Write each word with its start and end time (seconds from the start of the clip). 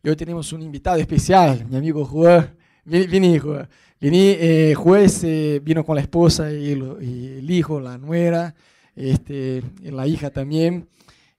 Y 0.00 0.08
hoy 0.08 0.14
tenemos 0.14 0.52
un 0.52 0.62
invitado 0.62 0.96
especial, 0.98 1.66
mi 1.68 1.76
amigo 1.76 2.04
Juan. 2.04 2.54
Vini, 2.84 3.36
Juan. 3.36 3.68
Vini, 4.00 4.36
eh, 4.38 4.72
juez 4.76 5.24
eh, 5.24 5.60
vino 5.60 5.84
con 5.84 5.96
la 5.96 6.02
esposa 6.02 6.52
y 6.52 6.70
el, 6.70 7.50
hijo, 7.50 7.80
la 7.80 7.98
nuera, 7.98 8.54
este, 8.94 9.60
la 9.82 10.06
hija 10.06 10.30
también. 10.30 10.86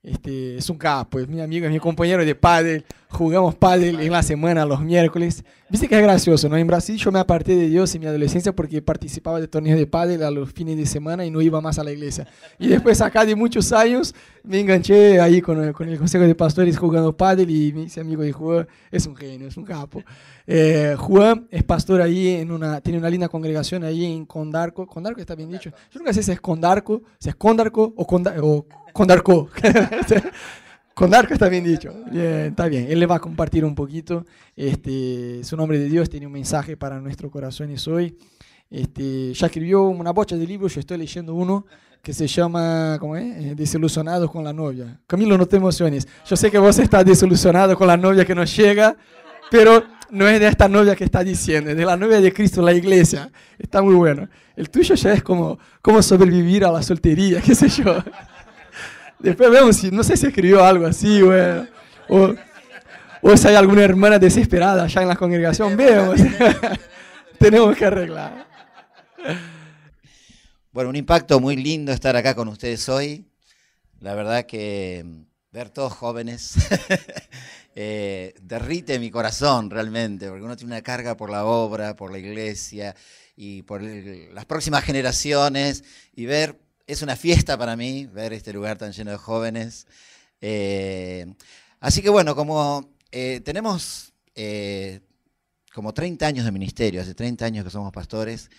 Este, 0.02 0.58
es 0.58 0.68
un 0.68 0.76
capo, 0.76 1.18
es 1.18 1.26
mi 1.26 1.40
amigo, 1.40 1.64
es 1.64 1.72
mi 1.72 1.78
compañero 1.78 2.22
de 2.22 2.34
pádel. 2.34 2.84
Jugamos 3.10 3.56
pádel 3.56 4.00
en 4.00 4.12
la 4.12 4.22
semana, 4.22 4.64
los 4.64 4.80
miércoles. 4.80 5.44
Viste 5.68 5.88
que 5.88 5.96
es 5.96 6.02
gracioso, 6.02 6.48
¿no? 6.48 6.56
En 6.56 6.66
Brasil 6.66 6.96
yo 6.96 7.10
me 7.10 7.18
aparté 7.18 7.56
de 7.56 7.68
Dios 7.68 7.92
en 7.94 8.00
mi 8.00 8.06
adolescencia 8.06 8.52
porque 8.54 8.80
participaba 8.82 9.40
de 9.40 9.48
torneos 9.48 9.78
de 9.78 9.86
pádel 9.86 10.22
a 10.22 10.30
los 10.30 10.52
fines 10.52 10.76
de 10.76 10.86
semana 10.86 11.26
y 11.26 11.30
no 11.30 11.40
iba 11.40 11.60
más 11.60 11.78
a 11.80 11.84
la 11.84 11.90
iglesia. 11.90 12.28
Y 12.58 12.68
después 12.68 13.00
acá 13.00 13.24
de 13.24 13.34
muchos 13.34 13.72
años 13.72 14.14
me 14.44 14.60
enganché 14.60 15.20
ahí 15.20 15.40
con, 15.40 15.62
el, 15.62 15.72
con 15.72 15.88
el 15.88 15.98
Consejo 15.98 16.24
de 16.24 16.34
Pastores 16.36 16.78
jugando 16.78 17.16
pádel 17.16 17.50
y 17.50 17.72
mi 17.72 17.88
amigo 18.00 18.22
de 18.22 18.32
Juan 18.32 18.68
es 18.92 19.06
un 19.06 19.16
genio, 19.16 19.48
es 19.48 19.56
un 19.56 19.64
capo. 19.64 20.02
Eh, 20.46 20.94
Juan 20.96 21.48
es 21.50 21.64
pastor 21.64 22.02
ahí, 22.02 22.28
en 22.28 22.52
una, 22.52 22.80
tiene 22.80 22.98
una 22.98 23.10
linda 23.10 23.28
congregación 23.28 23.82
ahí 23.82 24.04
en 24.04 24.24
Condarco. 24.24 24.86
¿Condarco 24.86 25.20
está 25.20 25.34
bien 25.34 25.50
dicho? 25.50 25.70
Yo 25.90 25.98
nunca 25.98 26.12
sé 26.12 26.22
si 26.22 26.30
es 26.30 26.40
Condarco, 26.40 27.02
si 27.18 27.28
es 27.28 27.34
Condarco 27.34 27.92
o, 27.96 28.02
o 28.02 28.66
Condarco. 28.92 29.48
Condarco 31.00 31.32
está 31.32 31.48
bien 31.48 31.64
dicho. 31.64 31.94
está 32.12 32.66
bien. 32.68 32.88
Él 32.90 33.00
le 33.00 33.06
va 33.06 33.14
a 33.14 33.20
compartir 33.20 33.64
un 33.64 33.74
poquito. 33.74 34.26
Este, 34.54 35.42
su 35.44 35.56
nombre 35.56 35.78
de 35.78 35.86
Dios 35.86 36.10
tiene 36.10 36.26
un 36.26 36.32
mensaje 36.32 36.76
para 36.76 37.00
nuestros 37.00 37.32
corazones 37.32 37.88
hoy. 37.88 38.18
Este, 38.70 39.32
ya 39.32 39.46
escribió 39.46 39.84
una 39.84 40.10
bocha 40.10 40.36
de 40.36 40.46
libros, 40.46 40.74
yo 40.74 40.80
estoy 40.80 40.98
leyendo 40.98 41.34
uno 41.34 41.64
que 42.02 42.12
se 42.12 42.26
llama, 42.26 42.98
¿cómo 43.00 43.16
es? 43.16 43.24
Eh, 43.24 43.54
Desilusionados 43.54 44.30
con 44.30 44.44
la 44.44 44.52
novia. 44.52 45.00
Camilo, 45.06 45.38
no 45.38 45.46
te 45.46 45.56
emociones. 45.56 46.06
Yo 46.26 46.36
sé 46.36 46.50
que 46.50 46.58
vos 46.58 46.78
estás 46.78 47.02
desilusionado 47.02 47.78
con 47.78 47.86
la 47.86 47.96
novia 47.96 48.26
que 48.26 48.34
nos 48.34 48.54
llega, 48.54 48.94
pero 49.50 49.82
no 50.10 50.28
es 50.28 50.38
de 50.38 50.48
esta 50.48 50.68
novia 50.68 50.94
que 50.94 51.04
está 51.04 51.24
diciendo, 51.24 51.70
es 51.70 51.78
de 51.78 51.84
la 51.86 51.96
novia 51.96 52.20
de 52.20 52.30
Cristo, 52.30 52.60
la 52.60 52.74
iglesia. 52.74 53.30
Está 53.58 53.80
muy 53.80 53.94
bueno. 53.94 54.28
El 54.54 54.68
tuyo 54.68 54.94
ya 54.96 55.14
es 55.14 55.22
como 55.22 55.58
cómo 55.80 56.02
sobrevivir 56.02 56.62
a 56.66 56.70
la 56.70 56.82
soltería, 56.82 57.40
qué 57.40 57.54
sé 57.54 57.70
yo. 57.70 58.04
Después 59.20 59.50
vemos 59.50 59.76
si, 59.76 59.90
no 59.90 60.02
sé 60.02 60.16
si 60.16 60.26
escribió 60.26 60.64
algo 60.64 60.86
así, 60.86 61.20
güey. 61.20 61.68
O, 62.08 62.34
o 63.22 63.36
si 63.36 63.48
hay 63.48 63.54
alguna 63.54 63.82
hermana 63.82 64.18
desesperada 64.18 64.84
allá 64.84 65.02
en 65.02 65.08
la 65.08 65.16
congregación, 65.16 65.76
vemos. 65.76 66.18
Tenemos 67.38 67.76
que 67.76 67.84
arreglar. 67.84 68.46
Bueno, 70.72 70.90
un 70.90 70.96
impacto 70.96 71.38
muy 71.38 71.56
lindo 71.56 71.92
estar 71.92 72.16
acá 72.16 72.34
con 72.34 72.48
ustedes 72.48 72.88
hoy. 72.88 73.26
La 74.00 74.14
verdad 74.14 74.46
que 74.46 75.04
ver 75.52 75.68
todos 75.68 75.92
jóvenes 75.92 76.54
eh, 77.74 78.34
derrite 78.40 78.98
mi 78.98 79.10
corazón 79.10 79.68
realmente, 79.68 80.28
porque 80.28 80.44
uno 80.44 80.56
tiene 80.56 80.74
una 80.74 80.82
carga 80.82 81.16
por 81.16 81.28
la 81.28 81.44
obra, 81.44 81.96
por 81.96 82.10
la 82.10 82.18
iglesia 82.18 82.94
y 83.36 83.62
por 83.62 83.82
las 83.82 84.46
próximas 84.46 84.84
generaciones 84.84 85.84
y 86.14 86.24
ver 86.24 86.58
es 86.90 87.02
una 87.02 87.14
fiesta 87.14 87.56
para 87.56 87.76
mí 87.76 88.06
ver 88.06 88.32
este 88.32 88.52
lugar 88.52 88.76
tan 88.76 88.92
lleno 88.92 89.12
de 89.12 89.16
jóvenes. 89.16 89.86
Eh, 90.40 91.32
así 91.78 92.02
que 92.02 92.10
bueno, 92.10 92.34
como 92.34 92.90
eh, 93.12 93.40
tenemos 93.44 94.12
eh, 94.34 95.00
como 95.72 95.94
30 95.94 96.26
años 96.26 96.44
de 96.44 96.50
ministerio, 96.50 97.00
hace 97.00 97.14
30 97.14 97.44
años 97.44 97.64
que 97.64 97.70
somos 97.70 97.92
pastores, 97.92 98.50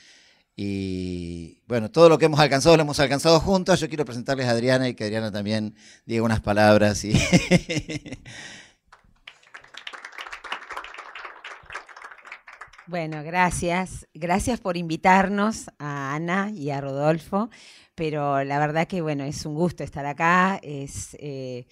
y 0.55 1.61
bueno, 1.67 1.91
todo 1.91 2.07
lo 2.07 2.17
que 2.17 2.25
hemos 2.25 2.39
alcanzado 2.39 2.77
lo 2.77 2.83
hemos 2.83 2.99
alcanzado 2.99 3.39
juntos. 3.39 3.79
Yo 3.79 3.87
quiero 3.89 4.05
presentarles 4.05 4.47
a 4.47 4.51
Adriana 4.51 4.87
y 4.87 4.93
que 4.93 5.05
Adriana 5.05 5.31
también 5.31 5.75
diga 6.05 6.23
unas 6.23 6.41
palabras. 6.41 7.03
Y 7.03 7.13
Bueno, 12.87 13.23
gracias. 13.23 14.07
Gracias 14.13 14.59
por 14.59 14.75
invitarnos 14.75 15.69
a 15.79 16.15
Ana 16.15 16.51
y 16.53 16.71
a 16.71 16.81
Rodolfo 16.81 17.49
pero 18.01 18.43
la 18.43 18.57
verdad 18.57 18.87
que 18.87 19.01
bueno, 19.01 19.23
es 19.25 19.45
un 19.45 19.53
gusto 19.53 19.83
estar 19.83 20.07
acá, 20.07 20.59
es, 20.63 21.15
eh, 21.19 21.67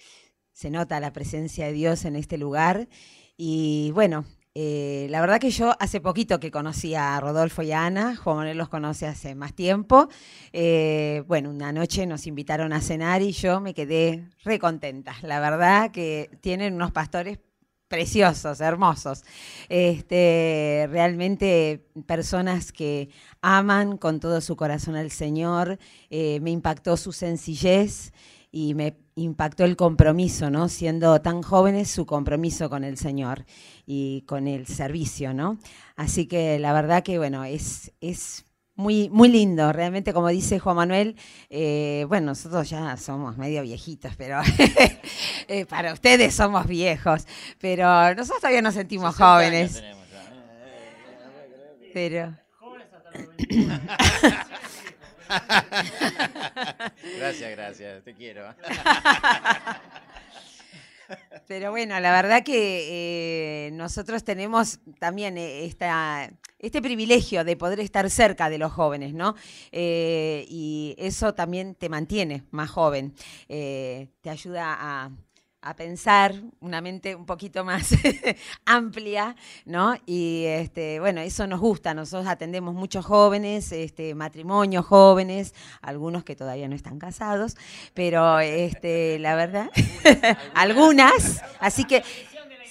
se 0.52 0.70
nota 0.70 1.00
la 1.00 1.12
presencia 1.12 1.66
de 1.66 1.72
Dios 1.72 2.04
en 2.04 2.14
este 2.14 2.38
lugar 2.38 2.88
y 3.36 3.90
bueno, 3.94 4.24
eh, 4.54 5.08
la 5.10 5.20
verdad 5.20 5.40
que 5.40 5.50
yo 5.50 5.74
hace 5.80 6.00
poquito 6.00 6.38
que 6.38 6.52
conocí 6.52 6.94
a 6.94 7.18
Rodolfo 7.18 7.62
y 7.62 7.72
a 7.72 7.84
Ana, 7.84 8.14
Juan 8.14 8.36
Manuel 8.36 8.58
los 8.58 8.68
conoce 8.68 9.06
hace 9.08 9.34
más 9.34 9.54
tiempo. 9.54 10.08
Eh, 10.52 11.24
bueno, 11.26 11.50
una 11.50 11.72
noche 11.72 12.06
nos 12.06 12.28
invitaron 12.28 12.72
a 12.72 12.80
cenar 12.80 13.22
y 13.22 13.32
yo 13.32 13.60
me 13.60 13.74
quedé 13.74 14.28
re 14.44 14.60
contenta. 14.60 15.16
La 15.22 15.40
verdad 15.40 15.90
que 15.90 16.30
tienen 16.42 16.74
unos 16.74 16.92
pastores 16.92 17.38
preciosos, 17.90 18.60
hermosos. 18.60 19.24
Este, 19.68 20.88
realmente 20.90 21.84
personas 22.06 22.70
que 22.70 23.10
aman 23.42 23.98
con 23.98 24.20
todo 24.20 24.40
su 24.40 24.56
corazón 24.56 24.94
al 24.94 25.10
Señor. 25.10 25.78
Eh, 26.08 26.38
me 26.40 26.52
impactó 26.52 26.96
su 26.96 27.12
sencillez 27.12 28.12
y 28.52 28.74
me 28.74 28.96
impactó 29.16 29.64
el 29.64 29.76
compromiso, 29.76 30.50
¿no? 30.50 30.68
Siendo 30.68 31.20
tan 31.20 31.42
jóvenes, 31.42 31.90
su 31.90 32.06
compromiso 32.06 32.70
con 32.70 32.84
el 32.84 32.96
Señor 32.96 33.44
y 33.86 34.22
con 34.22 34.46
el 34.46 34.66
servicio, 34.68 35.34
¿no? 35.34 35.58
Así 35.96 36.26
que 36.26 36.60
la 36.60 36.72
verdad 36.72 37.02
que, 37.02 37.18
bueno, 37.18 37.44
es, 37.44 37.92
es 38.00 38.44
muy, 38.80 39.08
muy 39.10 39.28
lindo, 39.28 39.72
realmente 39.72 40.12
como 40.12 40.28
dice 40.28 40.58
Juan 40.58 40.76
Manuel, 40.76 41.14
eh, 41.50 42.04
bueno, 42.08 42.26
nosotros 42.28 42.68
ya 42.68 42.96
somos 42.96 43.36
medio 43.36 43.62
viejitos, 43.62 44.16
pero 44.16 44.40
eh, 45.48 45.66
para 45.66 45.92
ustedes 45.92 46.34
somos 46.34 46.66
viejos, 46.66 47.26
pero 47.60 48.14
nosotros 48.14 48.40
todavía 48.40 48.62
nos 48.62 48.74
sentimos 48.74 49.14
jóvenes. 49.14 49.82
Pero... 51.92 52.36
gracias, 57.18 57.50
gracias, 57.50 58.02
te 58.02 58.14
quiero. 58.14 58.54
Pero 61.50 61.72
bueno, 61.72 61.98
la 61.98 62.12
verdad 62.12 62.44
que 62.44 63.66
eh, 63.66 63.70
nosotros 63.72 64.22
tenemos 64.22 64.78
también 65.00 65.36
eh, 65.36 65.68
este 66.60 66.80
privilegio 66.80 67.42
de 67.42 67.56
poder 67.56 67.80
estar 67.80 68.08
cerca 68.08 68.48
de 68.48 68.56
los 68.58 68.70
jóvenes, 68.70 69.14
¿no? 69.14 69.34
Eh, 69.72 70.46
y 70.48 70.94
eso 70.96 71.34
también 71.34 71.74
te 71.74 71.88
mantiene 71.88 72.44
más 72.52 72.70
joven, 72.70 73.16
te 73.48 74.30
ayuda 74.30 74.76
a, 74.78 75.10
a 75.62 75.76
pensar 75.76 76.34
una 76.60 76.80
mente 76.80 77.14
un 77.14 77.26
poquito 77.26 77.64
más 77.64 77.90
amplia, 78.64 79.36
¿no? 79.66 79.94
Y 80.06 80.44
este, 80.46 81.00
bueno, 81.00 81.20
eso 81.20 81.46
nos 81.46 81.60
gusta. 81.60 81.92
Nosotros 81.92 82.26
atendemos 82.26 82.74
muchos 82.74 83.04
jóvenes, 83.04 83.70
este, 83.72 84.14
matrimonios 84.14 84.86
jóvenes, 84.86 85.54
algunos 85.82 86.24
que 86.24 86.34
todavía 86.34 86.68
no 86.68 86.74
están 86.74 86.98
casados, 86.98 87.56
pero 87.92 88.40
este, 88.40 89.18
la 89.18 89.34
verdad, 89.34 89.70
algunas. 90.54 91.42
Así 91.60 91.84
que 91.84 92.02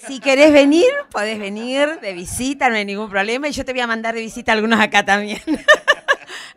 si 0.07 0.19
querés 0.19 0.53
venir, 0.53 0.87
podés 1.11 1.39
venir 1.39 1.99
de 2.01 2.13
visita, 2.13 2.69
no 2.69 2.75
hay 2.75 2.85
ningún 2.85 3.09
problema. 3.09 3.47
Y 3.47 3.51
yo 3.51 3.65
te 3.65 3.73
voy 3.73 3.81
a 3.81 3.87
mandar 3.87 4.15
de 4.15 4.21
visita 4.21 4.51
a 4.51 4.55
algunos 4.55 4.79
acá 4.79 5.05
también. 5.05 5.41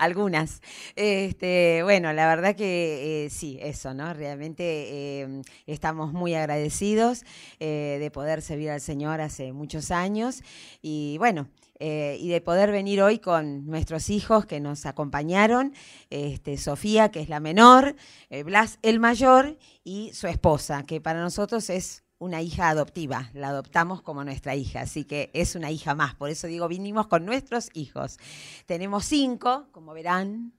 algunas. 0.03 0.61
Este, 0.97 1.81
bueno, 1.83 2.13
la 2.13 2.27
verdad 2.27 2.57
que 2.57 3.27
eh, 3.27 3.31
sí, 3.31 3.59
eso, 3.63 3.95
¿no? 3.95 4.13
Realmente 4.13 5.21
em, 5.21 5.43
estamos 5.67 6.13
muy 6.13 6.35
agradecidos 6.35 7.25
eh, 7.61 7.99
de 8.01 8.11
poder 8.11 8.43
servir 8.43 8.71
al 8.71 8.81
Señor 8.81 9.21
hace 9.21 9.53
muchos 9.53 9.91
años 9.91 10.43
y 10.81 11.17
bueno. 11.19 11.49
Eh, 11.85 12.17
y 12.21 12.29
de 12.29 12.41
poder 12.41 12.71
venir 12.71 13.03
hoy 13.03 13.19
con 13.19 13.67
nuestros 13.67 14.09
hijos 14.09 14.47
que 14.47 14.61
nos 14.61 14.87
acompañaron, 14.87 15.75
este, 16.11 16.57
Sofía, 16.57 17.11
que 17.11 17.19
es 17.19 17.29
la 17.29 17.41
menor, 17.41 17.97
Blas, 18.45 18.79
el 18.83 19.01
mayor, 19.01 19.59
y 19.83 20.13
su 20.13 20.29
esposa, 20.29 20.85
que 20.85 21.01
para 21.01 21.21
nosotros 21.21 21.71
es 21.71 22.05
una 22.23 22.41
hija 22.41 22.69
adoptiva, 22.69 23.31
la 23.35 23.49
adoptamos 23.49 24.01
como 24.01 24.23
nuestra 24.23 24.55
hija, 24.55 24.83
así 24.83 25.05
que 25.05 25.31
es 25.35 25.57
una 25.57 25.73
hija 25.73 25.97
más. 25.97 26.15
Por 26.15 26.31
eso 26.31 26.47
digo, 26.47 26.69
vinimos 26.69 27.09
con 27.09 27.27
nuestros 27.27 27.69
hijos. 27.75 28.19
Tenemos 28.67 29.05
cinco, 29.05 29.67
como 29.73 29.93
verán. 29.93 30.53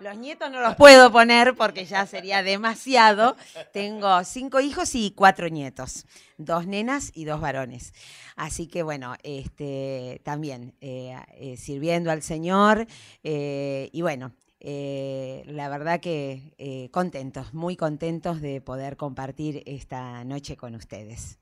Los 0.00 0.18
nietos 0.18 0.50
no 0.50 0.60
los 0.60 0.74
puedo 0.74 1.12
poner 1.12 1.54
porque 1.54 1.86
ya 1.86 2.04
sería 2.06 2.42
demasiado. 2.42 3.36
Tengo 3.72 4.24
cinco 4.24 4.58
hijos 4.60 4.96
y 4.96 5.12
cuatro 5.12 5.48
nietos, 5.48 6.06
dos 6.38 6.66
nenas 6.66 7.12
y 7.14 7.24
dos 7.24 7.40
varones. 7.40 7.94
Así 8.34 8.66
que 8.66 8.82
bueno, 8.82 9.14
este, 9.22 10.20
también 10.24 10.74
eh, 10.80 11.16
eh, 11.38 11.56
sirviendo 11.56 12.10
al 12.10 12.22
Señor 12.22 12.86
eh, 13.22 13.90
y 13.92 14.02
bueno, 14.02 14.32
eh, 14.60 15.42
la 15.46 15.68
verdad 15.68 16.00
que 16.00 16.54
eh, 16.58 16.90
contentos, 16.90 17.54
muy 17.54 17.76
contentos 17.76 18.40
de 18.40 18.60
poder 18.60 18.96
compartir 18.96 19.62
esta 19.66 20.24
noche 20.24 20.56
con 20.56 20.74
ustedes. 20.74 21.38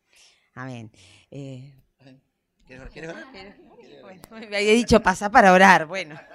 Amén. 0.54 0.90
Eh, 1.30 1.72
¿Quieres 2.66 3.10
orar? 3.10 3.26
me 4.50 4.56
había 4.56 4.72
dicho 4.72 5.00
pasa 5.00 5.30
para 5.30 5.52
orar, 5.52 5.86
bueno. 5.86 6.18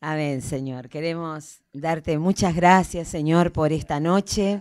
Amén, 0.00 0.42
Señor. 0.42 0.88
Queremos 0.88 1.62
darte 1.72 2.18
muchas 2.18 2.56
gracias, 2.56 3.08
Señor, 3.08 3.52
por 3.52 3.72
esta 3.72 4.00
noche. 4.00 4.60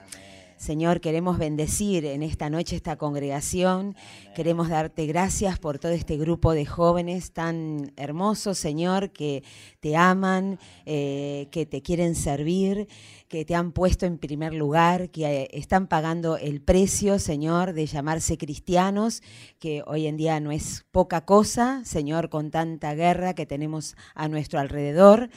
Señor, 0.61 1.01
queremos 1.01 1.39
bendecir 1.39 2.05
en 2.05 2.21
esta 2.21 2.51
noche 2.51 2.75
esta 2.75 2.95
congregación. 2.95 3.95
Queremos 4.35 4.69
darte 4.69 5.07
gracias 5.07 5.57
por 5.57 5.79
todo 5.79 5.91
este 5.91 6.17
grupo 6.17 6.53
de 6.53 6.67
jóvenes 6.67 7.31
tan 7.31 7.93
hermosos, 7.95 8.59
Señor, 8.59 9.09
que 9.09 9.43
te 9.79 9.95
aman, 9.95 10.59
eh, 10.85 11.47
que 11.49 11.65
te 11.65 11.81
quieren 11.81 12.13
servir, 12.13 12.87
que 13.27 13.43
te 13.43 13.55
han 13.55 13.71
puesto 13.71 14.05
en 14.05 14.19
primer 14.19 14.53
lugar, 14.53 15.09
que 15.09 15.25
eh, 15.25 15.47
están 15.51 15.87
pagando 15.87 16.37
el 16.37 16.61
precio, 16.61 17.17
Señor, 17.17 17.73
de 17.73 17.87
llamarse 17.87 18.37
cristianos, 18.37 19.23
que 19.57 19.81
hoy 19.87 20.05
en 20.05 20.15
día 20.15 20.39
no 20.39 20.51
es 20.51 20.85
poca 20.91 21.25
cosa, 21.25 21.81
Señor, 21.85 22.29
con 22.29 22.51
tanta 22.51 22.93
guerra 22.93 23.33
que 23.33 23.47
tenemos 23.47 23.95
a 24.13 24.27
nuestro 24.27 24.59
alrededor, 24.59 25.31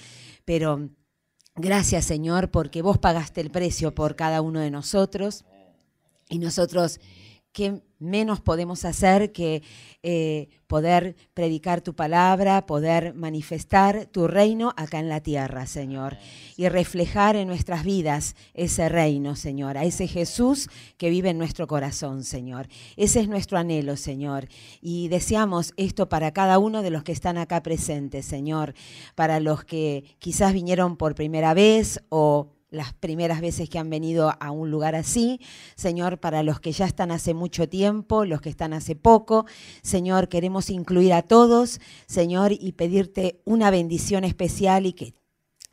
pero 0.44 0.90
Gracias 1.56 2.04
Señor 2.04 2.50
porque 2.50 2.82
vos 2.82 2.98
pagaste 2.98 3.40
el 3.40 3.50
precio 3.50 3.94
por 3.94 4.16
cada 4.16 4.40
uno 4.40 4.60
de 4.60 4.70
nosotros. 4.70 5.44
Y 6.28 6.38
nosotros 6.38 7.00
¿qué 7.54 7.80
menos 8.00 8.40
podemos 8.40 8.84
hacer 8.84 9.32
que 9.32 9.62
eh, 10.02 10.48
poder 10.66 11.14
predicar 11.34 11.80
tu 11.80 11.94
palabra, 11.94 12.66
poder 12.66 13.14
manifestar 13.14 14.06
tu 14.06 14.26
reino 14.26 14.74
acá 14.76 14.98
en 14.98 15.08
la 15.08 15.20
tierra, 15.20 15.64
Señor, 15.66 16.18
y 16.56 16.68
reflejar 16.68 17.36
en 17.36 17.46
nuestras 17.46 17.84
vidas 17.84 18.34
ese 18.54 18.88
reino, 18.88 19.36
Señor, 19.36 19.78
a 19.78 19.84
ese 19.84 20.08
Jesús 20.08 20.68
que 20.98 21.10
vive 21.10 21.30
en 21.30 21.38
nuestro 21.38 21.68
corazón, 21.68 22.24
Señor. 22.24 22.66
Ese 22.96 23.20
es 23.20 23.28
nuestro 23.28 23.56
anhelo, 23.56 23.96
Señor, 23.96 24.48
y 24.82 25.06
deseamos 25.06 25.72
esto 25.76 26.08
para 26.08 26.32
cada 26.32 26.58
uno 26.58 26.82
de 26.82 26.90
los 26.90 27.04
que 27.04 27.12
están 27.12 27.38
acá 27.38 27.62
presentes, 27.62 28.26
Señor, 28.26 28.74
para 29.14 29.38
los 29.38 29.64
que 29.64 30.04
quizás 30.18 30.52
vinieron 30.52 30.96
por 30.96 31.14
primera 31.14 31.54
vez 31.54 32.02
o 32.08 32.48
las 32.74 32.92
primeras 32.92 33.40
veces 33.40 33.68
que 33.70 33.78
han 33.78 33.88
venido 33.88 34.34
a 34.38 34.50
un 34.50 34.70
lugar 34.70 34.94
así. 34.94 35.40
Señor, 35.76 36.18
para 36.18 36.42
los 36.42 36.60
que 36.60 36.72
ya 36.72 36.84
están 36.84 37.10
hace 37.10 37.32
mucho 37.32 37.68
tiempo, 37.68 38.24
los 38.24 38.40
que 38.40 38.50
están 38.50 38.72
hace 38.72 38.96
poco. 38.96 39.46
Señor, 39.82 40.28
queremos 40.28 40.70
incluir 40.70 41.12
a 41.12 41.22
todos, 41.22 41.80
Señor, 42.06 42.52
y 42.52 42.72
pedirte 42.72 43.40
una 43.44 43.70
bendición 43.70 44.24
especial 44.24 44.86
y 44.86 44.92
que 44.92 45.14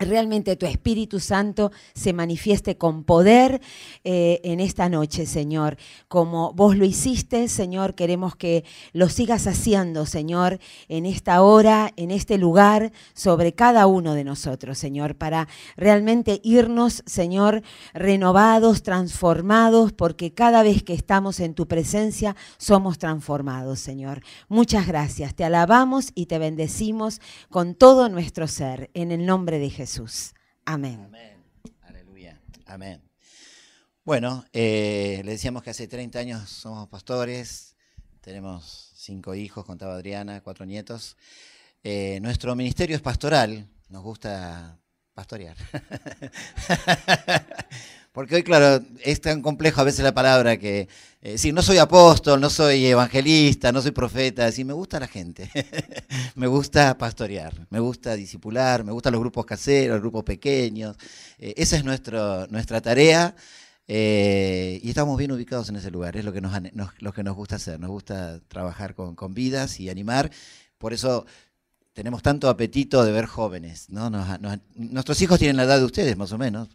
realmente 0.02 0.56
tu 0.56 0.66
Espíritu 0.66 1.20
Santo 1.20 1.72
se 1.94 2.14
manifieste 2.14 2.78
con 2.78 3.04
poder 3.04 3.62
eh, 4.04 4.42
en 4.44 4.60
esta 4.60 4.90
noche, 4.90 5.26
Señor. 5.26 5.78
Como 6.08 6.54
vos 6.54 6.76
lo 6.76 6.86
hiciste, 6.86 7.48
Señor, 7.48 7.96
queremos 7.96 8.36
que 8.36 8.64
lo 8.94 9.10
sigas 9.10 9.48
haciendo, 9.48 10.06
Señor, 10.06 10.60
en 10.88 11.06
esta 11.06 11.42
hora, 11.42 11.92
en 11.98 12.12
este 12.12 12.38
lugar, 12.38 12.92
sobre 13.14 13.54
cada 13.54 13.88
uno 13.88 14.14
de 14.14 14.24
nosotros, 14.24 14.78
Señor, 14.78 15.16
para 15.16 15.48
realmente 15.78 16.42
irnos, 16.44 17.04
Señor, 17.06 17.62
renovados, 17.94 18.84
transformados, 18.84 19.94
porque 19.94 20.34
cada 20.34 20.64
vez 20.64 20.84
que 20.84 20.94
estamos 20.94 21.40
en 21.40 21.54
tu 21.54 21.68
presencia 21.68 22.36
somos 22.58 22.98
transformados, 22.98 23.80
Señor. 23.80 24.22
Muchas 24.50 24.88
gracias, 24.88 25.36
te 25.36 25.44
alabamos 25.44 26.12
y 26.16 26.26
te 26.26 26.40
bendecimos 26.40 27.22
con 27.50 27.76
todo 27.76 28.10
nuestro 28.10 28.48
ser, 28.48 28.90
en 28.94 29.12
el 29.12 29.26
nombre 29.26 29.60
de 29.60 29.70
Jesús. 29.70 29.91
Jesús. 29.92 30.34
Amén. 30.64 31.02
Amén. 31.04 31.44
Aleluya. 31.82 32.40
Amén. 32.66 33.02
Bueno, 34.06 34.46
eh, 34.54 35.22
le 35.26 35.32
decíamos 35.32 35.64
que 35.64 35.72
hace 35.72 35.86
30 35.86 36.18
años 36.18 36.50
somos 36.50 36.88
pastores, 36.88 37.76
tenemos 38.22 38.94
cinco 38.96 39.36
hijos, 39.36 39.66
contaba 39.66 39.96
Adriana, 39.96 40.40
cuatro 40.40 40.66
nietos. 40.66 41.18
Eh, 41.84 42.20
nuestro 42.22 42.56
ministerio 42.56 42.96
es 42.96 43.02
pastoral, 43.02 43.68
nos 43.90 44.02
gusta 44.02 44.80
pastorear. 45.14 45.58
Porque 48.12 48.36
hoy, 48.36 48.44
claro, 48.44 48.84
es 49.04 49.22
tan 49.22 49.42
complejo 49.42 49.80
a 49.80 49.86
veces 49.86 50.04
la 50.04 50.14
palabra 50.14 50.58
que, 50.58 50.90
eh, 51.22 51.38
sí, 51.38 51.54
no 51.54 51.62
soy 51.62 51.78
apóstol, 51.78 52.42
no 52.42 52.50
soy 52.50 52.86
evangelista, 52.86 53.72
no 53.72 53.82
soy 53.82 53.92
profeta, 53.92 54.52
sí, 54.52 54.66
me 54.66 54.74
gusta 54.74 55.00
la 55.00 55.08
gente, 55.08 55.50
me 56.36 56.48
gusta 56.48 56.98
pastorear, 56.98 57.68
me 57.70 57.80
gusta 57.80 58.16
disipular, 58.16 58.84
me 58.84 58.92
gustan 58.92 59.14
los 59.14 59.22
grupos 59.22 59.46
caseros, 59.46 59.96
los 59.96 60.02
grupos 60.02 60.26
pequeños, 60.26 60.98
eh, 61.40 61.54
esa 61.56 61.78
es 61.78 61.86
nuestro, 61.86 62.48
nuestra 62.48 62.82
tarea 62.82 63.34
eh, 63.88 64.82
y 64.84 64.90
estamos 64.90 65.18
bien 65.18 65.32
ubicados 65.32 65.70
en 65.70 65.78
ese 65.78 65.90
lugar, 65.90 66.18
es 66.18 66.26
lo 66.26 66.34
que 66.34 66.42
nos, 66.42 66.52
lo 67.00 67.14
que 67.14 67.24
nos 67.24 67.36
gusta 67.36 67.56
hacer, 67.56 67.80
nos 67.80 67.92
gusta 67.92 68.42
trabajar 68.50 68.94
con, 68.94 69.16
con 69.16 69.34
vidas 69.34 69.80
y 69.80 69.90
animar, 69.90 70.30
por 70.78 70.92
eso 70.92 71.26
tenemos 71.94 72.22
tanto 72.22 72.50
apetito 72.50 73.06
de 73.06 73.12
ver 73.14 73.26
jóvenes, 73.26 73.90
¿no? 73.90 74.10
nuestros 74.76 75.22
hijos 75.22 75.40
tienen 75.40 75.56
la 75.56 75.64
edad 75.64 75.80
de 75.80 75.86
ustedes, 75.86 76.18
más 76.18 76.34
o 76.34 76.38
menos 76.38 76.68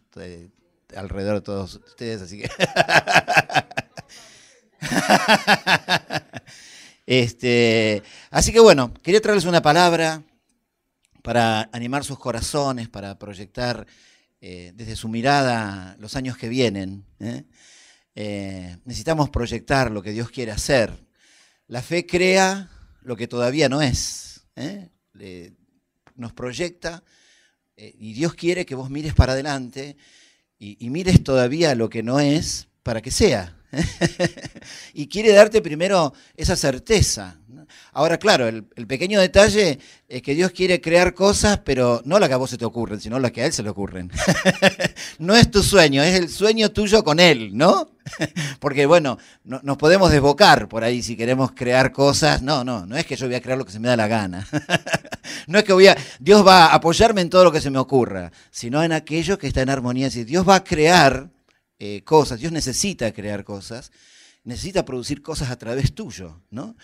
alrededor 0.95 1.35
de 1.35 1.41
todos 1.41 1.75
ustedes, 1.75 2.21
así 2.21 2.39
que... 2.39 2.49
este, 7.05 8.03
así 8.29 8.51
que 8.51 8.59
bueno, 8.59 8.93
quería 9.01 9.21
traerles 9.21 9.45
una 9.45 9.61
palabra 9.61 10.23
para 11.27 11.69
animar 11.73 12.03
sus 12.03 12.19
corazones, 12.19 12.87
para 12.87 13.19
proyectar 13.19 13.85
eh, 14.39 14.71
desde 14.75 14.95
su 14.95 15.09
mirada 15.09 15.95
los 15.99 16.15
años 16.15 16.37
que 16.37 16.47
vienen. 16.47 17.05
¿eh? 17.19 17.43
Eh, 18.15 18.77
necesitamos 18.85 19.29
proyectar 19.29 19.91
lo 19.91 20.01
que 20.01 20.11
Dios 20.11 20.29
quiere 20.29 20.51
hacer. 20.51 21.05
La 21.67 21.81
fe 21.81 22.05
crea 22.05 22.69
lo 23.01 23.15
que 23.15 23.27
todavía 23.27 23.67
no 23.67 23.81
es. 23.81 24.45
nos 26.15 26.33
proyecta 26.33 27.03
y 27.75 28.13
Dios 28.13 28.33
quiere 28.33 28.65
que 28.65 28.73
vos 28.73 28.89
mires 28.89 29.13
para 29.13 29.33
adelante 29.33 29.97
y, 30.59 30.89
mires 30.89 31.23
todavía 31.23 31.75
lo 31.75 31.89
que 31.89 32.03
no 32.03 32.19
es 32.19 32.67
para 32.83 33.01
que 33.01 33.11
sea. 33.11 33.55
y 34.93 35.07
quiere 35.07 35.31
darte 35.33 35.61
primero 35.61 36.13
esa 36.35 36.55
certeza. 36.55 37.39
Ahora, 37.93 38.17
claro, 38.17 38.47
el, 38.47 38.63
pequeño 38.87 39.19
detalle 39.19 39.79
es 40.07 40.21
que 40.21 40.35
Dios 40.35 40.51
quiere 40.51 40.81
crear 40.81 41.13
cosas, 41.13 41.59
pero 41.63 42.01
no 42.05 42.19
las 42.19 42.29
que 42.29 42.35
a 42.35 42.37
vos 42.37 42.49
se 42.49 42.57
te 42.57 42.65
ocurren, 42.65 42.99
sino 42.99 43.19
las 43.19 43.31
que 43.31 43.41
a 43.41 43.45
Él 43.45 43.53
se 43.53 43.63
le 43.63 43.69
ocurren. 43.69 44.11
no 45.19 45.35
es 45.35 45.51
tu 45.51 45.63
sueño, 45.63 46.01
es 46.03 46.15
el 46.15 46.29
sueño 46.29 46.71
tuyo 46.71 47.03
con 47.03 47.19
Él, 47.19 47.51
¿no? 47.57 47.89
Porque, 48.59 48.85
bueno, 48.85 49.17
nos 49.43 49.77
podemos 49.77 50.11
desbocar 50.11 50.67
por 50.67 50.83
ahí 50.83 51.01
si 51.01 51.15
queremos 51.15 51.51
crear 51.51 51.91
cosas. 51.91 52.41
No, 52.41 52.63
no, 52.63 52.85
no 52.85 52.97
es 52.97 53.05
que 53.05 53.15
yo 53.15 53.27
voy 53.27 53.35
a 53.35 53.41
crear 53.41 53.57
lo 53.57 53.65
que 53.65 53.71
se 53.71 53.79
me 53.79 53.87
da 53.87 53.97
la 53.97 54.07
gana. 54.07 54.47
no 55.47 55.59
es 55.59 55.63
que 55.63 55.73
voy 55.73 55.87
a, 55.87 55.97
Dios 56.19 56.45
va 56.45 56.67
a 56.67 56.75
apoyarme 56.75 57.21
en 57.21 57.29
todo 57.29 57.43
lo 57.43 57.51
que 57.51 57.61
se 57.61 57.69
me 57.69 57.79
ocurra, 57.79 58.31
sino 58.51 58.83
en 58.83 58.91
aquello 58.91 59.37
que 59.37 59.47
está 59.47 59.61
en 59.61 59.69
armonía. 59.69 60.09
Si 60.09 60.23
Dios 60.23 60.47
va 60.47 60.55
a 60.55 60.63
crear 60.63 61.29
eh, 61.79 62.03
cosas, 62.03 62.39
Dios 62.39 62.51
necesita 62.51 63.11
crear 63.11 63.43
cosas, 63.43 63.91
necesita 64.43 64.85
producir 64.85 65.21
cosas 65.21 65.51
a 65.51 65.57
través 65.57 65.93
tuyo, 65.93 66.41
¿no? 66.49 66.75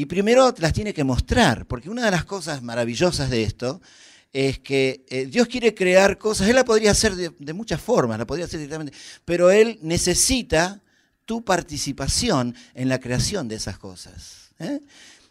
Y 0.00 0.06
primero 0.06 0.54
las 0.56 0.72
tiene 0.72 0.94
que 0.94 1.04
mostrar, 1.04 1.66
porque 1.66 1.90
una 1.90 2.06
de 2.06 2.10
las 2.10 2.24
cosas 2.24 2.62
maravillosas 2.62 3.28
de 3.28 3.42
esto 3.42 3.82
es 4.32 4.58
que 4.58 5.04
eh, 5.10 5.26
Dios 5.26 5.46
quiere 5.46 5.74
crear 5.74 6.16
cosas, 6.16 6.48
Él 6.48 6.56
la 6.56 6.64
podría 6.64 6.92
hacer 6.92 7.14
de, 7.14 7.52
muchas 7.52 7.82
formas, 7.82 8.18
la 8.18 8.26
podría 8.26 8.46
hacer 8.46 8.60
directamente, 8.60 8.96
pero 9.26 9.50
Él 9.50 9.78
necesita 9.82 10.80
tu 11.26 11.44
participación 11.44 12.56
en 12.72 12.88
la 12.88 12.98
creación 12.98 13.46
de 13.46 13.56
esas 13.56 13.76
cosas. 13.76 14.54
¿eh? 14.58 14.80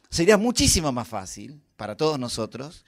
Sería 0.07 0.37
muchísimo 0.37 0.91
más 0.91 1.07
fácil 1.07 1.59
para 1.75 1.97
todos 1.97 2.19
nosotros 2.19 2.85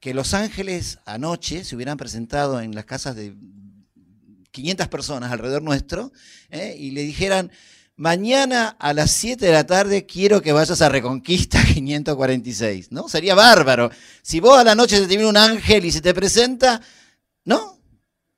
que 0.00 0.14
los 0.14 0.32
ángeles 0.32 0.98
anoche 1.04 1.62
se 1.62 1.76
hubieran 1.76 1.98
presentado 1.98 2.58
en 2.58 2.74
las 2.74 2.86
casas 2.86 3.16
de 3.16 3.36
500 4.52 4.88
personas 4.88 5.30
alrededor 5.30 5.60
nuestro 5.60 6.10
¿eh? 6.48 6.74
y 6.78 6.92
le 6.92 7.02
dijeran, 7.02 7.52
mañana 7.98 8.76
a 8.78 8.94
las 8.94 9.10
7 9.10 9.44
de 9.44 9.52
la 9.52 9.66
tarde 9.66 10.06
quiero 10.06 10.40
que 10.40 10.52
vayas 10.52 10.80
a 10.80 10.88
Reconquista 10.88 11.62
546, 11.74 12.90
¿no? 12.90 13.08
Sería 13.08 13.34
bárbaro. 13.34 13.90
Si 14.22 14.40
vos 14.40 14.58
a 14.58 14.64
la 14.64 14.74
noche 14.74 14.98
te 15.00 15.06
viene 15.06 15.26
un 15.26 15.36
ángel 15.36 15.84
y 15.84 15.92
se 15.92 16.00
te 16.00 16.14
presenta, 16.14 16.80
¿no? 17.44 17.78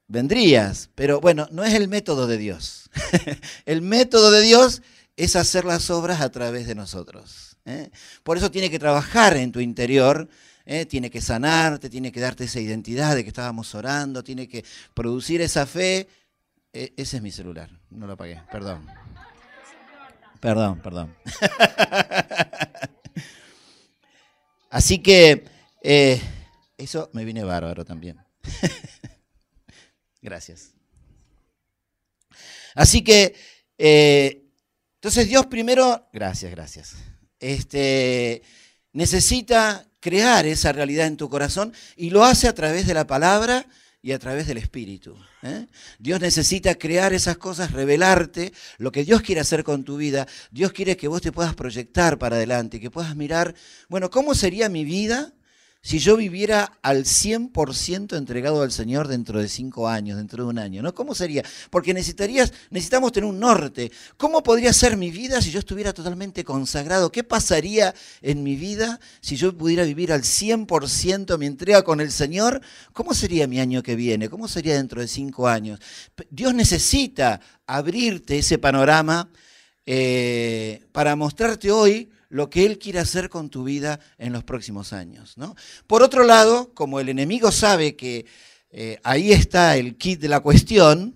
Vendrías, 0.08 0.90
pero 0.96 1.20
bueno, 1.20 1.46
no 1.52 1.62
es 1.62 1.74
el 1.74 1.86
método 1.86 2.26
de 2.26 2.36
Dios. 2.38 2.90
el 3.66 3.80
método 3.80 4.32
de 4.32 4.40
Dios 4.40 4.82
es 5.16 5.36
hacer 5.36 5.64
las 5.64 5.88
obras 5.90 6.20
a 6.20 6.30
través 6.30 6.66
de 6.66 6.74
nosotros. 6.74 7.56
¿eh? 7.64 7.90
Por 8.24 8.36
eso 8.36 8.50
tiene 8.50 8.70
que 8.70 8.80
trabajar 8.80 9.36
en 9.36 9.52
tu 9.52 9.60
interior 9.60 10.28
¿eh? 10.70 10.86
tiene 10.86 11.10
que 11.10 11.20
sanarte, 11.20 11.90
tiene 11.90 12.12
que 12.12 12.20
darte 12.20 12.44
esa 12.44 12.60
identidad 12.60 13.14
de 13.16 13.24
que 13.24 13.28
estábamos 13.28 13.74
orando, 13.74 14.22
tiene 14.22 14.48
que 14.48 14.64
producir 14.94 15.40
esa 15.40 15.66
fe. 15.66 16.08
E, 16.72 16.92
ese 16.96 17.16
es 17.16 17.22
mi 17.22 17.32
celular, 17.32 17.68
no 17.90 18.06
lo 18.06 18.12
apagué, 18.12 18.40
perdón. 18.50 18.86
Perdón, 20.40 20.80
perdón. 20.80 21.14
Así 24.70 24.98
que 24.98 25.44
eh, 25.82 26.20
eso 26.78 27.10
me 27.12 27.24
viene 27.24 27.44
bárbaro 27.44 27.84
también. 27.84 28.18
Gracias. 30.22 30.72
Así 32.74 33.02
que, 33.02 33.34
eh, 33.78 34.44
entonces 34.94 35.28
Dios 35.28 35.46
primero, 35.46 36.08
gracias, 36.12 36.50
gracias. 36.50 36.94
Este, 37.38 38.42
necesita 38.92 39.86
crear 39.98 40.46
esa 40.46 40.72
realidad 40.72 41.06
en 41.06 41.16
tu 41.16 41.28
corazón 41.28 41.74
y 41.96 42.10
lo 42.10 42.24
hace 42.24 42.48
a 42.48 42.54
través 42.54 42.86
de 42.86 42.94
la 42.94 43.06
palabra 43.06 43.66
y 44.02 44.12
a 44.12 44.18
través 44.18 44.46
del 44.46 44.58
Espíritu. 44.58 45.16
¿eh? 45.42 45.66
Dios 45.98 46.20
necesita 46.20 46.76
crear 46.76 47.12
esas 47.12 47.36
cosas, 47.36 47.72
revelarte 47.72 48.52
lo 48.78 48.92
que 48.92 49.04
Dios 49.04 49.22
quiere 49.22 49.40
hacer 49.40 49.64
con 49.64 49.84
tu 49.84 49.96
vida. 49.96 50.26
Dios 50.50 50.72
quiere 50.72 50.96
que 50.96 51.08
vos 51.08 51.20
te 51.20 51.32
puedas 51.32 51.54
proyectar 51.54 52.18
para 52.18 52.36
adelante, 52.36 52.80
que 52.80 52.90
puedas 52.90 53.14
mirar, 53.16 53.54
bueno, 53.88 54.10
¿cómo 54.10 54.34
sería 54.34 54.68
mi 54.68 54.84
vida 54.84 55.32
si 55.82 55.98
yo 55.98 56.16
viviera 56.16 56.78
al 56.82 57.04
100% 57.04 58.16
entregado 58.16 58.60
al 58.62 58.70
Señor 58.70 59.08
dentro 59.08 59.40
de 59.40 59.48
cinco 59.48 59.88
años, 59.88 60.18
dentro 60.18 60.44
de 60.44 60.50
un 60.50 60.58
año, 60.58 60.82
¿no? 60.82 60.94
¿Cómo 60.94 61.14
sería? 61.14 61.42
Porque 61.70 61.94
necesitarías, 61.94 62.52
necesitamos 62.68 63.12
tener 63.12 63.28
un 63.28 63.40
norte. 63.40 63.90
¿Cómo 64.18 64.42
podría 64.42 64.74
ser 64.74 64.98
mi 64.98 65.10
vida 65.10 65.40
si 65.40 65.50
yo 65.50 65.58
estuviera 65.58 65.94
totalmente 65.94 66.44
consagrado? 66.44 67.10
¿Qué 67.10 67.24
pasaría 67.24 67.94
en 68.20 68.42
mi 68.42 68.56
vida 68.56 69.00
si 69.22 69.36
yo 69.36 69.56
pudiera 69.56 69.84
vivir 69.84 70.12
al 70.12 70.20
100% 70.20 71.38
mi 71.38 71.46
entrega 71.46 71.82
con 71.82 72.02
el 72.02 72.12
Señor? 72.12 72.60
¿Cómo 72.92 73.14
sería 73.14 73.46
mi 73.46 73.58
año 73.58 73.82
que 73.82 73.96
viene? 73.96 74.28
¿Cómo 74.28 74.48
sería 74.48 74.74
dentro 74.74 75.00
de 75.00 75.08
cinco 75.08 75.48
años? 75.48 75.80
Dios 76.28 76.52
necesita 76.52 77.40
abrirte 77.66 78.38
ese 78.38 78.58
panorama 78.58 79.30
eh, 79.86 80.84
para 80.92 81.16
mostrarte 81.16 81.70
hoy 81.70 82.10
lo 82.30 82.48
que 82.48 82.64
Él 82.64 82.78
quiere 82.78 83.00
hacer 83.00 83.28
con 83.28 83.50
tu 83.50 83.64
vida 83.64 84.00
en 84.16 84.32
los 84.32 84.44
próximos 84.44 84.92
años. 84.92 85.34
Por 85.86 86.02
otro 86.02 86.24
lado, 86.24 86.72
como 86.72 87.00
el 87.00 87.08
enemigo 87.08 87.52
sabe 87.52 87.96
que 87.96 88.24
eh, 88.70 88.98
ahí 89.02 89.32
está 89.32 89.76
el 89.76 89.96
kit 89.96 90.20
de 90.20 90.28
la 90.28 90.40
cuestión, 90.40 91.14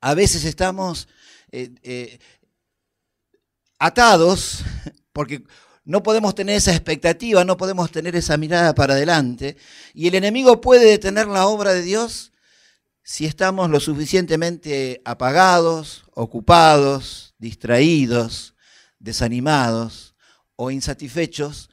a 0.00 0.14
veces 0.14 0.44
estamos 0.44 1.08
eh, 1.50 1.70
eh, 1.82 2.18
atados 3.78 4.62
porque 5.12 5.42
no 5.84 6.02
podemos 6.02 6.34
tener 6.34 6.56
esa 6.56 6.72
expectativa, 6.72 7.42
no 7.44 7.56
podemos 7.56 7.90
tener 7.90 8.14
esa 8.14 8.36
mirada 8.36 8.74
para 8.74 8.94
adelante, 8.94 9.56
y 9.94 10.06
el 10.06 10.14
enemigo 10.14 10.60
puede 10.60 10.84
detener 10.84 11.28
la 11.28 11.46
obra 11.46 11.72
de 11.72 11.82
Dios 11.82 12.32
si 13.02 13.24
estamos 13.24 13.70
lo 13.70 13.80
suficientemente 13.80 15.00
apagados, 15.06 16.04
ocupados, 16.12 17.34
distraídos, 17.38 18.54
desanimados 18.98 20.09
o 20.62 20.70
insatisfechos 20.70 21.70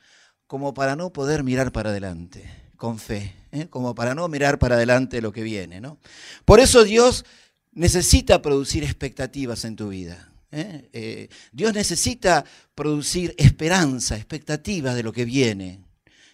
como 0.48 0.74
para 0.74 0.96
no 0.96 1.12
poder 1.12 1.44
mirar 1.44 1.74
para 1.74 1.90
adelante 1.90 2.50
con 2.78 3.00
fe, 3.00 3.36
¿eh? 3.52 3.68
como 3.70 3.94
para 3.94 4.16
no 4.16 4.30
mirar 4.30 4.60
para 4.60 4.76
adelante 4.76 5.22
lo 5.22 5.34
que 5.34 5.44
viene. 5.44 5.82
¿no? 5.82 5.98
Por 6.46 6.62
eso 6.62 6.86
Dios 6.86 7.26
necesita 7.74 8.42
producir 8.42 8.86
expectativas 8.86 9.66
en 9.66 9.76
tu 9.76 9.90
vida. 9.90 10.32
¿eh? 10.54 10.88
Eh, 10.94 11.28
Dios 11.52 11.74
necesita 11.74 12.46
producir 12.76 13.36
esperanza, 13.38 14.16
expectativas 14.16 14.96
de 14.96 15.04
lo 15.04 15.12
que 15.12 15.26
viene. 15.26 15.82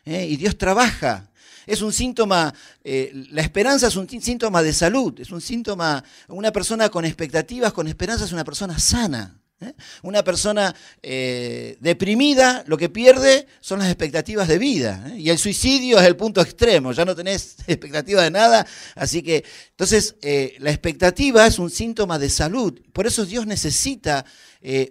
Y 0.05 0.36
Dios 0.36 0.55
trabaja 0.55 1.31
es 1.65 1.81
un 1.81 1.93
síntoma, 1.93 2.53
la 2.83 3.41
esperanza 3.41 3.88
es 3.88 3.95
un 3.95 4.07
síntoma 4.22 4.62
de 4.62 4.74
salud, 4.74 5.17
es 5.17 5.31
un 5.31 5.39
síntoma, 5.39 6.03
una 6.27 6.51
persona 6.51 6.89
con 6.89 7.05
expectativas, 7.05 7.72
con 7.72 7.88
esperanza 7.88 8.25
es 8.25 8.33
una 8.33 8.43
persona 8.43 8.77
sana. 8.77 9.43
¿Eh? 9.63 9.75
Una 10.01 10.24
persona 10.24 10.75
eh, 11.01 11.77
deprimida 11.79 12.63
lo 12.67 12.77
que 12.77 12.89
pierde 12.89 13.48
son 13.60 13.79
las 13.79 13.88
expectativas 13.88 14.48
de 14.48 14.58
vida. 14.58 15.05
¿eh? 15.10 15.20
Y 15.20 15.29
el 15.29 15.38
suicidio 15.38 16.00
es 16.00 16.05
el 16.05 16.15
punto 16.15 16.41
extremo, 16.41 16.91
ya 16.91 17.05
no 17.05 17.15
tenés 17.15 17.55
expectativa 17.67 18.24
de 18.24 18.32
nada. 18.32 18.65
Así 18.96 19.22
que, 19.22 19.43
entonces, 19.72 20.15
la 20.60 20.70
expectativa 20.70 21.46
es 21.48 21.60
un 21.60 21.70
síntoma 21.70 22.20
de 22.20 22.29
salud. 22.29 22.79
Por 22.93 23.08
eso 23.08 23.25
Dios 23.25 23.46
necesita 23.48 24.25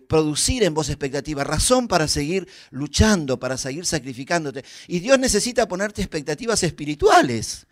producir 0.06 0.64
en 0.64 0.74
vos 0.74 0.90
expectativa, 0.90 1.44
razón 1.44 1.88
para 1.88 2.06
seguir 2.06 2.46
luchando, 2.70 3.38
para 3.38 3.56
seguir 3.56 3.86
sacrificándote. 3.86 4.64
Y 4.88 4.98
Dios 4.98 5.18
necesita 5.18 5.66
ponerte 5.66 6.02
expectativas 6.02 6.62
espirituales. 6.62 7.66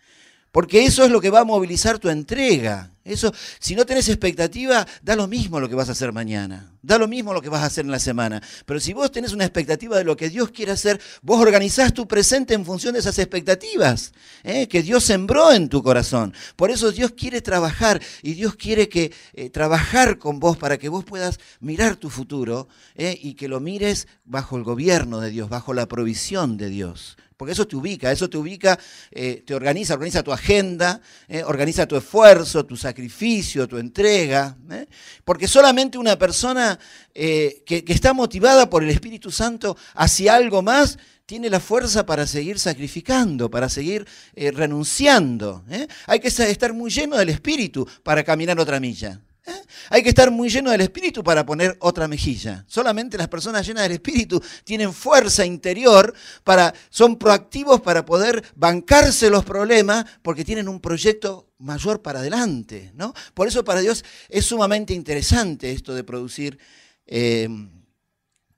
Porque 0.51 0.83
eso 0.83 1.05
es 1.05 1.11
lo 1.11 1.21
que 1.21 1.29
va 1.29 1.39
a 1.39 1.45
movilizar 1.45 1.97
tu 1.97 2.09
entrega. 2.09 2.91
Eso, 3.03 3.33
si 3.59 3.73
no 3.73 3.85
tenés 3.85 4.09
expectativa, 4.09 4.85
da 5.01 5.15
lo 5.15 5.27
mismo 5.27 5.59
lo 5.59 5.67
que 5.67 5.75
vas 5.75 5.89
a 5.89 5.93
hacer 5.93 6.11
mañana. 6.11 6.75
Da 6.83 6.97
lo 6.99 7.07
mismo 7.07 7.33
lo 7.33 7.41
que 7.41 7.49
vas 7.49 7.63
a 7.63 7.67
hacer 7.67 7.85
en 7.85 7.91
la 7.91 7.99
semana. 7.99 8.43
Pero 8.65 8.79
si 8.79 8.93
vos 8.93 9.11
tenés 9.11 9.31
una 9.31 9.45
expectativa 9.45 9.97
de 9.97 10.03
lo 10.03 10.17
que 10.17 10.29
Dios 10.29 10.51
quiere 10.51 10.73
hacer, 10.73 11.01
vos 11.21 11.39
organizás 11.39 11.93
tu 11.93 12.07
presente 12.07 12.53
en 12.53 12.65
función 12.65 12.93
de 12.93 12.99
esas 12.99 13.17
expectativas 13.17 14.11
¿eh? 14.43 14.67
que 14.67 14.83
Dios 14.83 15.05
sembró 15.05 15.51
en 15.53 15.69
tu 15.69 15.81
corazón. 15.81 16.33
Por 16.57 16.69
eso 16.69 16.91
Dios 16.91 17.11
quiere 17.11 17.41
trabajar 17.41 18.01
y 18.21 18.33
Dios 18.33 18.55
quiere 18.55 18.89
que 18.89 19.13
eh, 19.33 19.49
trabajar 19.49 20.19
con 20.19 20.39
vos 20.39 20.57
para 20.57 20.77
que 20.77 20.89
vos 20.89 21.05
puedas 21.05 21.39
mirar 21.59 21.95
tu 21.95 22.09
futuro 22.09 22.67
¿eh? 22.95 23.17
y 23.19 23.33
que 23.33 23.47
lo 23.47 23.61
mires 23.61 24.07
bajo 24.25 24.57
el 24.57 24.63
gobierno 24.63 25.21
de 25.21 25.29
Dios, 25.31 25.49
bajo 25.49 25.73
la 25.73 25.87
provisión 25.87 26.57
de 26.57 26.69
Dios 26.69 27.17
porque 27.41 27.53
eso 27.53 27.67
te 27.67 27.75
ubica, 27.75 28.11
eso 28.11 28.29
te 28.29 28.37
ubica, 28.37 28.77
eh, 29.09 29.41
te 29.43 29.55
organiza, 29.55 29.95
organiza 29.95 30.21
tu 30.21 30.31
agenda, 30.31 31.01
eh, 31.27 31.43
organiza 31.43 31.87
tu 31.87 31.95
esfuerzo, 31.97 32.67
tu 32.67 32.77
sacrificio, 32.77 33.67
tu 33.67 33.79
entrega, 33.79 34.55
eh. 34.69 34.85
porque 35.25 35.47
solamente 35.47 35.97
una 35.97 36.19
persona 36.19 36.77
que, 37.11 37.63
que, 37.65 37.83
está 37.87 38.13
motivada 38.13 38.69
por 38.69 38.83
el 38.83 38.91
Espíritu 38.91 39.31
Santo 39.31 39.75
hacia 39.95 40.35
algo 40.35 40.61
más, 40.61 40.99
tiene 41.25 41.49
la 41.49 41.59
fuerza 41.59 42.05
para 42.05 42.27
seguir 42.27 42.59
sacrificando, 42.59 43.49
para 43.49 43.69
seguir 43.69 44.05
renunciando. 44.35 45.65
Hay 46.05 46.19
que 46.19 46.27
estar 46.27 46.73
muy 46.73 46.91
lleno 46.91 47.17
del 47.17 47.29
Espíritu 47.29 47.87
para 48.03 48.23
caminar 48.23 48.59
otra 48.59 48.79
milla. 48.79 49.19
¿Eh? 49.45 49.51
Hay 49.89 50.03
que 50.03 50.09
estar 50.09 50.29
muy 50.29 50.49
lleno 50.49 50.69
del 50.71 50.81
Espíritu 50.81 51.23
para 51.23 51.45
poner 51.45 51.75
otra 51.79 52.07
mejilla. 52.07 52.63
Solamente 52.67 53.17
las 53.17 53.27
personas 53.27 53.65
llenas 53.65 53.83
del 53.83 53.93
Espíritu 53.93 54.41
tienen 54.63 54.93
fuerza 54.93 55.45
interior, 55.45 56.13
para, 56.43 56.73
son 56.89 57.17
proactivos 57.17 57.81
para 57.81 58.05
poder 58.05 58.43
bancarse 58.55 59.29
los 59.29 59.43
problemas 59.43 60.05
porque 60.21 60.45
tienen 60.45 60.67
un 60.67 60.79
proyecto 60.79 61.49
mayor 61.57 62.01
para 62.01 62.19
adelante. 62.19 62.91
¿no? 62.95 63.13
Por 63.33 63.47
eso 63.47 63.63
para 63.63 63.79
Dios 63.79 64.05
es 64.29 64.45
sumamente 64.45 64.93
interesante 64.93 65.71
esto 65.71 65.95
de 65.95 66.03
producir 66.03 66.59
eh, 67.05 67.49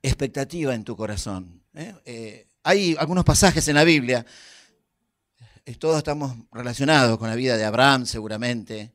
expectativa 0.02 0.74
en 0.74 0.84
tu 0.84 0.96
corazón. 0.96 1.62
¿eh? 1.74 2.46
hay 2.62 2.94
algunos 2.98 3.24
pasajes 3.24 3.66
en 3.68 3.74
la 3.74 3.84
Biblia, 3.84 4.24
todos 5.78 5.96
estamos 5.96 6.36
relacionados 6.52 7.18
con 7.18 7.28
la 7.30 7.34
vida 7.34 7.56
de 7.56 7.64
Abraham 7.64 8.04
seguramente. 8.04 8.92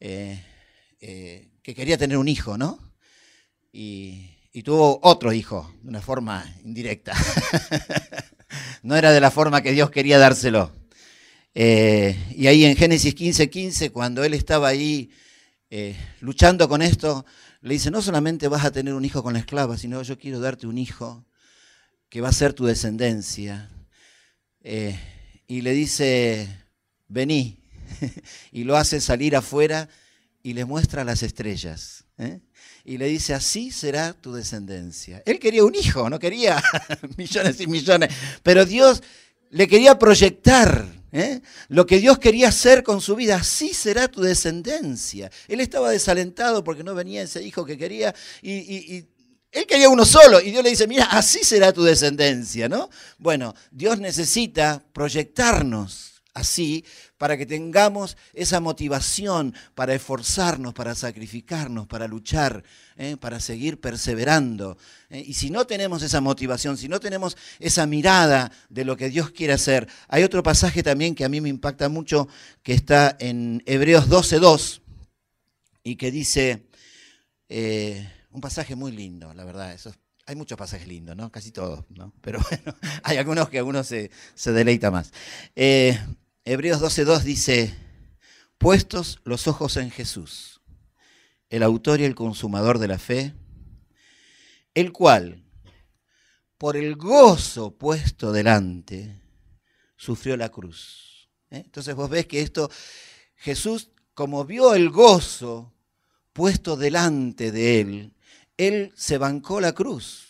Eh, 0.00 0.42
que 1.62 1.74
quería 1.74 1.98
tener 1.98 2.16
un 2.16 2.26
hijo, 2.26 2.58
¿no? 2.58 2.78
Y, 3.72 4.32
tuvo 4.64 4.98
otro 5.02 5.32
hijo, 5.32 5.72
de 5.82 5.90
una 5.90 6.00
forma 6.00 6.44
indirecta. 6.64 7.12
no 8.82 8.96
era 8.96 9.12
de 9.12 9.20
la 9.20 9.30
forma 9.30 9.60
que 9.62 9.72
Dios 9.72 9.90
quería 9.90 10.18
dárselo. 10.18 10.72
Eh, 11.54 12.16
y 12.34 12.46
ahí 12.46 12.64
en 12.64 12.76
Génesis 12.76 13.14
15:15, 13.14 13.50
15, 13.50 13.90
cuando 13.90 14.24
él 14.24 14.34
estaba 14.34 14.68
ahí 14.68 15.10
eh, 15.70 15.94
luchando 16.20 16.68
con 16.68 16.82
esto, 16.82 17.26
le 17.60 17.74
dice, 17.74 17.90
no 17.90 18.00
solamente 18.00 18.48
vas 18.48 18.64
a 18.64 18.72
tener 18.72 18.94
un 18.94 19.04
hijo 19.04 19.22
con 19.22 19.34
la 19.34 19.40
esclava, 19.40 19.76
sino 19.76 20.02
yo 20.02 20.18
quiero 20.18 20.40
darte 20.40 20.66
un 20.66 20.78
hijo 20.78 21.26
que 22.08 22.20
va 22.20 22.30
a 22.30 22.32
ser 22.32 22.52
tu 22.52 22.64
descendencia. 22.64 23.70
y 25.48 25.60
le 25.60 25.72
dice, 25.72 26.48
vení, 27.08 27.58
y 28.52 28.64
lo 28.64 28.76
hace 28.76 29.00
salir 29.00 29.36
afuera 29.36 29.88
y 30.46 30.52
le 30.52 30.64
muestra 30.64 31.02
las 31.02 31.24
estrellas. 31.24 32.04
¿eh? 32.18 32.38
Y 32.84 32.98
le 32.98 33.06
dice, 33.06 33.34
así 33.34 33.72
será 33.72 34.12
tu 34.12 34.32
descendencia. 34.32 35.20
Él 35.26 35.40
quería 35.40 35.64
un 35.64 35.74
hijo, 35.74 36.08
no 36.08 36.20
quería 36.20 36.62
millones 37.16 37.60
y 37.60 37.66
millones, 37.66 38.14
pero 38.44 38.64
Dios 38.64 39.02
le 39.50 39.66
quería 39.66 39.98
proyectar 39.98 40.86
¿eh? 41.10 41.40
lo 41.66 41.84
que 41.84 41.98
Dios 41.98 42.20
quería 42.20 42.46
hacer 42.46 42.84
con 42.84 43.00
su 43.00 43.16
vida. 43.16 43.34
Así 43.34 43.74
será 43.74 44.06
tu 44.06 44.20
descendencia. 44.20 45.32
Él 45.48 45.58
estaba 45.58 45.90
desalentado 45.90 46.62
porque 46.62 46.84
no 46.84 46.94
venía 46.94 47.22
ese 47.22 47.42
hijo 47.42 47.64
que 47.64 47.76
quería 47.76 48.14
y, 48.40 49.04
él 49.50 49.66
quería 49.66 49.88
uno 49.88 50.04
solo 50.04 50.40
y 50.40 50.52
Dios 50.52 50.62
le 50.62 50.70
dice, 50.70 50.86
mira, 50.86 51.06
así 51.06 51.40
será 51.42 51.72
tu 51.72 51.82
descendencia, 51.82 52.68
¿no? 52.68 52.88
Bueno, 53.18 53.52
Dios 53.72 53.98
necesita 53.98 54.84
proyectarnos 54.92 56.15
así 56.36 56.84
para 57.16 57.38
que 57.38 57.46
tengamos 57.46 58.16
esa 58.34 58.60
motivación 58.60 59.54
para 59.74 59.94
esforzarnos, 59.94 60.74
para 60.74 60.94
sacrificarnos, 60.94 61.86
para 61.86 62.06
luchar, 62.06 62.62
¿eh? 62.98 63.16
para 63.18 63.40
seguir 63.40 63.80
perseverando. 63.80 64.76
¿eh? 65.08 65.24
Y 65.26 65.32
si 65.32 65.48
no 65.48 65.66
tenemos 65.66 66.02
esa 66.02 66.20
motivación, 66.20 66.76
si 66.76 66.88
no 66.88 67.00
tenemos 67.00 67.38
esa 67.58 67.86
mirada 67.86 68.52
de 68.68 68.84
lo 68.84 68.98
que 68.98 69.08
Dios 69.08 69.30
quiere 69.30 69.54
hacer, 69.54 69.88
hay 70.08 70.24
otro 70.24 70.42
pasaje 70.42 70.82
también 70.82 71.14
que 71.14 71.24
a 71.24 71.30
mí 71.30 71.40
me 71.40 71.48
impacta 71.48 71.88
mucho, 71.88 72.28
que 72.62 72.74
está 72.74 73.16
en 73.18 73.62
Hebreos 73.64 74.10
12.2 74.10 74.82
y 75.84 75.96
que 75.96 76.10
dice, 76.10 76.66
eh, 77.48 78.06
un 78.30 78.42
pasaje 78.42 78.76
muy 78.76 78.92
lindo, 78.92 79.32
la 79.32 79.44
verdad, 79.44 79.72
eso 79.72 79.90
hay 80.26 80.34
muchos 80.34 80.58
pasajes 80.58 80.88
lindos, 80.88 81.16
¿no? 81.16 81.30
Casi 81.30 81.52
todos, 81.52 81.84
¿no? 81.90 82.12
Pero 82.20 82.40
bueno, 82.50 82.76
hay 83.04 83.16
algunos 83.16 83.48
que 83.48 83.62
uno 83.62 83.82
se, 83.84 84.10
se 84.34 84.52
deleita 84.52 84.90
más. 84.90 85.12
Hebreos 86.48 86.80
12.2 86.80 87.22
dice, 87.22 87.74
puestos 88.56 89.18
los 89.24 89.48
ojos 89.48 89.76
en 89.78 89.90
Jesús, 89.90 90.60
el 91.50 91.64
autor 91.64 92.00
y 92.00 92.04
el 92.04 92.14
consumador 92.14 92.78
de 92.78 92.86
la 92.86 93.00
fe, 93.00 93.34
el 94.72 94.92
cual, 94.92 95.42
por 96.56 96.76
el 96.76 96.94
gozo 96.94 97.76
puesto 97.76 98.30
delante, 98.30 99.20
sufrió 99.96 100.36
la 100.36 100.48
cruz, 100.48 101.28
Entonces 101.50 101.96
vos 101.96 102.08
ves 102.08 102.26
que 102.26 102.42
esto, 102.42 102.70
Jesús, 103.34 103.90
como 104.14 104.44
vio 104.44 104.74
el 104.74 104.90
gozo 104.90 105.74
puesto 106.32 106.76
delante 106.76 107.50
de 107.50 107.80
él, 107.80 108.14
él 108.56 108.92
se 108.94 109.18
bancó 109.18 109.60
la 109.60 109.72
cruz. 109.72 110.28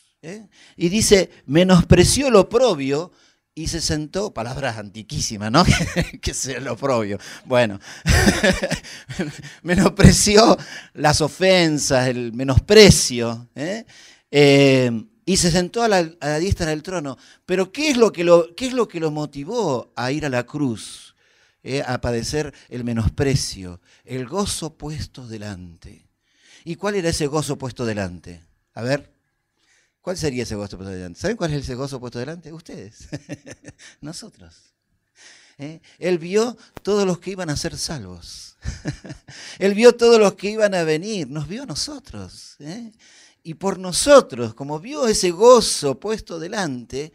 Y 0.76 0.88
dice, 0.88 1.30
menospreció 1.44 2.30
lo 2.30 2.49
propio 2.49 3.12
y 3.58 3.68
se 3.68 3.80
sentó, 3.80 4.34
palabras 4.34 4.76
antiquísimas, 4.76 5.50
¿no? 5.50 5.64
que 6.20 6.34
sea 6.34 6.60
lo 6.60 6.76
propio. 6.76 7.18
Bueno, 7.46 7.80
menospreció 9.62 10.58
las 10.92 11.22
ofensas, 11.22 12.06
el 12.06 12.34
menosprecio, 12.34 13.48
¿eh? 13.54 13.86
Eh, 14.30 14.90
y 15.25 15.38
se 15.38 15.50
sentó 15.50 15.82
a 15.82 15.88
la, 15.88 16.02
diestra 16.38 16.66
del 16.66 16.82
trono. 16.82 17.16
Pero 17.46 17.72
¿qué 17.72 17.88
es 17.88 17.96
lo 17.96 18.12
que 18.12 18.25
lo, 18.25 18.54
qué 18.54 18.66
es 18.66 18.75
lo, 18.75 18.86
que 18.86 19.00
lo 19.00 19.10
motivó 19.10 19.90
a 19.96 20.12
ir 20.12 20.26
a 20.26 20.28
la 20.28 20.44
cruz? 20.44 21.16
¿eh? 21.62 21.82
a 21.84 21.98
padecer 22.02 22.52
el 22.68 22.84
menosprecio, 22.84 23.80
el 24.04 24.26
gozo 24.26 24.76
puesto 24.76 25.26
delante. 25.26 26.06
¿Y 26.62 26.76
cuál 26.76 26.96
era 26.96 27.08
ese 27.08 27.26
gozo 27.26 27.56
puesto 27.56 27.86
delante? 27.86 28.44
A 28.75 28.82
ver. 28.82 29.15
¿Cuál 30.06 30.16
sería 30.16 30.44
ese 30.44 30.54
gozo 30.54 30.76
puesto 30.76 30.94
delante? 30.94 31.18
¿Saben 31.18 31.36
cuál 31.36 31.52
es 31.52 31.64
ese 31.64 31.75
gozo 31.75 31.98
puesto 31.98 32.20
delante? 32.20 32.52
Ustedes, 32.52 33.08
nosotros. 34.00 34.72
¿Eh? 35.58 35.80
Él 35.98 36.18
vio 36.18 36.56
todos 36.84 37.04
los 37.04 37.18
que 37.18 37.32
iban 37.32 37.50
a 37.50 37.56
ser 37.56 37.76
salvos. 37.76 38.56
Él 39.58 39.75
vio 39.75 39.96
todos 39.96 40.20
los 40.20 40.34
que 40.34 40.50
iban 40.50 40.76
a 40.76 40.84
venir, 40.84 41.28
nos 41.28 41.48
vio 41.48 41.64
a 41.64 41.66
nosotros. 41.66 42.54
¿eh? 42.60 42.92
Y 43.42 43.54
por 43.54 43.80
nosotros, 43.80 44.54
como 44.54 44.78
vio 44.78 45.08
ese 45.08 45.32
gozo 45.32 45.98
puesto 45.98 46.38
delante, 46.38 47.12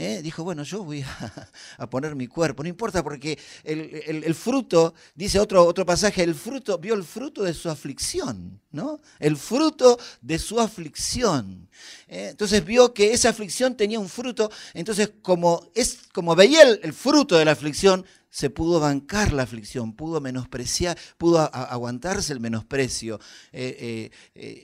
¿eh? 0.00 0.22
dijo, 0.22 0.42
bueno, 0.42 0.62
yo 0.62 0.82
voy 0.82 1.04
a, 1.78 1.90
poner 1.90 2.16
mi 2.16 2.26
cuerpo, 2.26 2.62
no 2.62 2.68
importa 2.68 3.02
porque 3.02 3.38
el, 3.64 4.34
fruto, 4.34 4.94
dice 5.14 5.38
otro, 5.38 5.64
otro 5.64 5.84
pasaje, 5.84 6.22
el 6.22 6.34
fruto, 6.34 6.78
vio 6.78 6.94
el 6.94 7.04
fruto 7.04 7.42
de 7.42 7.52
su 7.52 7.68
aflicción, 7.68 8.60
¿no? 8.70 9.00
El 9.18 9.36
fruto 9.36 9.98
de 10.22 10.38
su 10.38 10.58
aflicción. 10.58 11.68
¿eh? 12.08 12.28
Entonces 12.30 12.64
vio 12.64 12.94
que 12.94 13.12
esa 13.12 13.28
aflicción 13.28 13.76
tenía 13.76 14.00
un 14.00 14.08
fruto, 14.08 14.50
entonces 14.72 15.12
como, 15.20 15.70
es, 15.74 15.98
como 16.12 16.34
veía 16.34 16.62
el, 16.62 16.92
fruto 16.94 17.36
de 17.36 17.44
la 17.44 17.52
aflicción, 17.52 18.06
se 18.32 18.48
pudo 18.48 18.78
bancar 18.78 19.32
la 19.32 19.42
aflicción, 19.42 19.92
pudo 19.92 20.20
menospreciar, 20.20 20.96
pudo 21.18 21.40
aguantarse 21.52 22.32
el 22.32 22.38
menosprecio, 22.38 23.18
eh, 23.50 24.10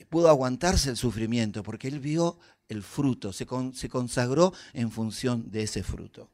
pudo 0.09 0.28
aguantarse 0.28 0.88
el 0.88 0.97
sufrimiento, 0.97 1.64
porque 1.64 1.88
él 1.88 1.99
vio 1.99 2.38
el 2.69 2.83
fruto, 2.83 3.33
se, 3.33 3.47
consagró 3.47 4.53
en 4.73 4.91
función 4.91 5.51
de 5.51 5.63
ese 5.63 5.83
fruto. 5.83 6.31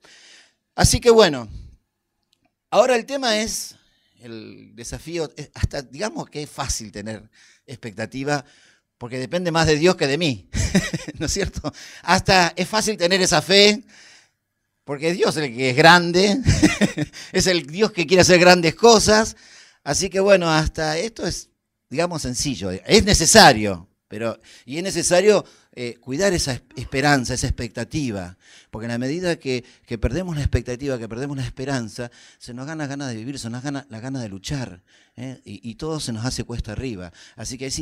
Así 0.74 1.00
que 1.00 1.10
bueno, 1.10 1.48
ahora 2.70 2.96
el 2.96 3.06
tema 3.06 3.38
es, 3.38 3.76
el 4.20 4.74
desafío, 4.74 5.30
hasta 5.54 5.82
digamos 5.82 6.28
que 6.30 6.42
es 6.42 6.50
fácil 6.50 6.92
tener 6.92 7.28
expectativa, 7.66 8.44
porque 8.96 9.18
depende 9.18 9.50
más 9.50 9.66
de 9.66 9.76
Dios 9.76 9.96
que 9.96 10.06
de 10.06 10.16
mí, 10.16 10.48
¿no 11.18 11.26
es 11.26 11.32
cierto? 11.32 11.72
Hasta 12.02 12.52
es 12.56 12.68
fácil 12.68 12.96
tener 12.96 13.20
esa 13.20 13.42
fe, 13.42 13.82
porque 14.84 15.12
Dios 15.12 15.36
es 15.36 15.44
el 15.44 15.54
que 15.54 15.70
es 15.70 15.76
grande, 15.76 16.38
es 17.32 17.46
el 17.46 17.66
Dios 17.66 17.92
que 17.92 18.06
quiere 18.06 18.22
hacer 18.22 18.38
grandes 18.38 18.74
cosas, 18.74 19.36
así 19.84 20.08
que 20.08 20.20
bueno, 20.20 20.50
hasta 20.50 20.96
esto 20.98 21.26
es, 21.26 21.50
digamos, 21.90 22.22
sencillo, 22.22 22.70
es 22.70 23.04
necesario, 23.04 23.88
pero, 24.08 24.40
y 24.64 24.78
es 24.78 24.82
necesario 24.82 25.44
eh, 25.74 25.96
cuidar 26.00 26.34
esa 26.34 26.60
esperanza, 26.76 27.32
esa 27.32 27.46
expectativa, 27.46 28.36
porque 28.70 28.84
en 28.84 28.92
la 28.92 28.98
medida 28.98 29.36
que, 29.36 29.64
perdemos 29.98 30.36
la 30.36 30.42
expectativa, 30.42 30.98
que 30.98 31.08
perdemos 31.08 31.38
la 31.38 31.44
esperanza, 31.44 32.10
se 32.38 32.52
nos 32.52 32.66
gana 32.66 32.86
ganas 32.86 33.08
de 33.08 33.16
vivir, 33.16 33.38
se 33.38 33.48
nos 33.48 33.62
gana 33.62 33.86
la 33.88 33.98
gana 33.98 34.20
de 34.20 34.28
luchar, 34.28 34.82
¿eh? 35.16 35.40
y, 35.44 35.74
todo 35.76 35.98
se 35.98 36.12
nos 36.12 36.26
hace 36.26 36.44
cuesta 36.44 36.72
arriba. 36.72 37.10
Así 37.36 37.56
que 37.56 37.64
es, 37.64 37.80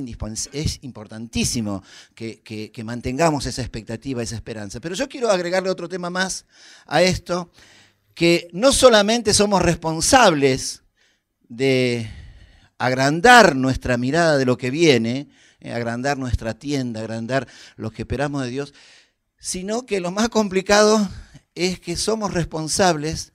es 0.52 0.78
importantísimo 0.82 1.82
que, 2.14 2.40
que 2.42 2.84
mantengamos 2.84 3.46
esa 3.46 3.62
expectativa, 3.62 4.22
esa 4.22 4.36
esperanza. 4.36 4.78
Pero 4.78 4.94
yo 4.94 5.08
quiero 5.08 5.28
agregarle 5.28 5.68
otro 5.68 5.88
tema 5.88 6.10
más 6.10 6.46
a 6.86 7.02
esto, 7.02 7.50
que 8.14 8.48
no 8.52 8.70
solamente 8.70 9.34
somos 9.34 9.62
responsables 9.62 10.84
de 11.48 12.08
agrandar 12.78 13.56
nuestra 13.56 13.96
mirada 13.96 14.38
de 14.38 14.46
lo 14.46 14.56
que 14.56 14.70
viene, 14.70 15.28
eh, 15.60 15.72
agrandar 15.72 16.18
nuestra 16.18 16.54
tienda, 16.54 17.00
agrandar 17.00 17.46
lo 17.76 17.90
que 17.90 18.02
esperamos 18.02 18.42
de 18.42 18.50
Dios, 18.50 18.74
sino 19.38 19.86
que 19.86 20.00
lo 20.00 20.10
más 20.10 20.28
complicado 20.28 21.08
es 21.54 21.80
que 21.80 21.96
somos 21.96 22.32
responsables 22.32 23.32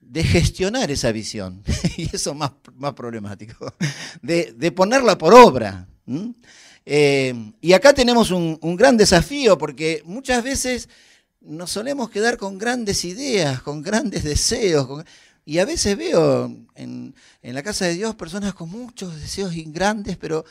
de 0.00 0.24
gestionar 0.24 0.90
esa 0.90 1.12
visión, 1.12 1.62
y 1.96 2.14
eso 2.14 2.34
más, 2.34 2.52
más 2.74 2.94
problemático, 2.94 3.72
de, 4.22 4.72
ponerla 4.72 5.16
por 5.16 5.34
obra. 5.34 5.86
Eh, 6.84 7.52
y 7.60 7.72
acá 7.72 7.92
tenemos 7.92 8.30
un, 8.30 8.58
gran 8.76 8.96
desafío, 8.96 9.56
porque 9.56 10.02
muchas 10.04 10.42
veces 10.42 10.88
nos 11.40 11.70
solemos 11.70 12.10
quedar 12.10 12.36
con 12.36 12.58
grandes 12.58 13.04
ideas, 13.04 13.62
con 13.62 13.82
grandes 13.82 14.24
deseos, 14.24 15.04
y 15.44 15.58
a 15.58 15.64
veces 15.64 15.96
veo 15.96 16.46
en, 16.74 17.14
en, 17.42 17.54
la 17.54 17.62
casa 17.62 17.84
de 17.84 17.94
Dios 17.94 18.14
personas 18.14 18.54
con 18.54 18.68
muchos 18.68 19.18
deseos 19.20 19.52
grandes, 19.66 20.16
pero 20.16 20.44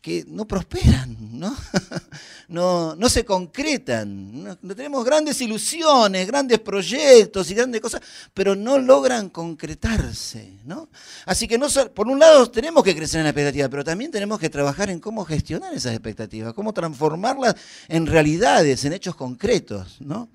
que 0.00 0.24
no 0.28 0.46
prosperan, 0.46 1.16
¿no? 1.38 1.56
no, 2.48 2.94
no 2.94 3.08
se 3.08 3.24
concretan. 3.24 4.44
No, 4.44 4.56
tenemos 4.56 5.04
grandes 5.04 5.40
ilusiones, 5.40 6.26
grandes 6.26 6.60
proyectos 6.60 7.50
y 7.50 7.54
grandes 7.54 7.80
cosas, 7.80 8.00
pero 8.32 8.54
no 8.54 8.78
logran 8.78 9.30
concretarse, 9.30 10.58
¿no? 10.64 10.88
Así 11.24 11.48
que 11.48 11.58
no, 11.58 11.66
por 11.94 12.06
un 12.06 12.18
lado 12.18 12.50
tenemos 12.50 12.84
que 12.84 12.94
crecer 12.94 13.18
en 13.18 13.24
la 13.24 13.30
expectativa, 13.30 13.68
pero 13.68 13.84
también 13.84 14.10
tenemos 14.10 14.38
que 14.38 14.48
trabajar 14.48 14.90
en 14.90 15.00
cómo 15.00 15.24
gestionar 15.24 15.74
esas 15.74 15.92
expectativas, 15.92 16.54
cómo 16.54 16.72
transformarlas 16.72 17.56
en 17.88 18.06
realidades, 18.06 18.84
en 18.84 18.92
hechos 18.92 19.16
concretos, 19.16 20.00
¿no? 20.00 20.28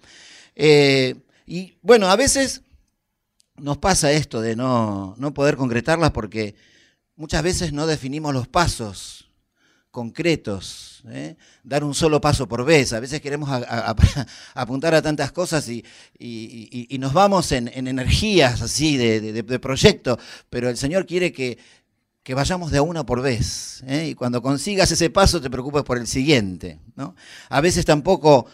Eh, 0.55 1.15
y 1.47 1.77
bueno, 1.81 2.07
a 2.07 2.15
veces 2.15 2.61
nos 3.55 3.77
pasa 3.77 4.11
esto 4.11 4.41
de 4.41 4.55
no, 4.55 5.15
no 5.17 5.33
poder 5.33 5.55
concretarlas 5.55 6.11
porque 6.11 6.55
muchas 7.15 7.43
veces 7.43 7.71
no 7.73 7.87
definimos 7.87 8.33
los 8.33 8.47
pasos 8.47 9.30
concretos, 9.91 11.03
¿eh? 11.09 11.35
dar 11.63 11.83
un 11.83 11.93
solo 11.93 12.21
paso 12.21 12.47
por 12.47 12.65
vez. 12.65 12.93
A 12.93 12.99
veces 12.99 13.21
queremos 13.21 13.49
apuntar 14.53 14.95
a 14.95 15.01
tantas 15.01 15.31
cosas 15.31 15.67
y, 15.69 15.83
nos 16.97 17.13
vamos 17.13 17.51
en, 17.51 17.67
energías 17.67 18.61
así 18.61 18.97
de, 18.97 19.59
proyecto, 19.59 20.17
pero 20.49 20.69
el 20.69 20.77
Señor 20.77 21.05
quiere 21.05 21.31
que, 21.31 21.57
vayamos 22.33 22.71
de 22.71 22.77
a 22.77 22.81
una 22.81 23.05
por 23.05 23.21
vez. 23.21 23.83
¿eh? 23.85 24.07
Y 24.09 24.15
cuando 24.15 24.41
consigas 24.41 24.89
ese 24.91 25.09
paso 25.09 25.41
te 25.41 25.49
preocupes 25.49 25.83
por 25.83 25.97
el 25.97 26.07
siguiente. 26.07 26.79
A 27.49 27.59
veces 27.59 27.83
tampoco 27.83 28.45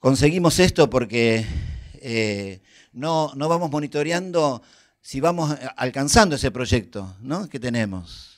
conseguimos 0.00 0.58
esto 0.58 0.90
porque 0.90 1.46
eh, 1.94 2.60
no, 2.92 3.30
no 3.36 3.48
vamos 3.48 3.70
monitoreando 3.70 4.60
si 5.00 5.20
vamos 5.20 5.56
alcanzando 5.76 6.34
ese 6.34 6.50
proyecto 6.50 7.14
que 7.48 7.60
tenemos. 7.60 8.35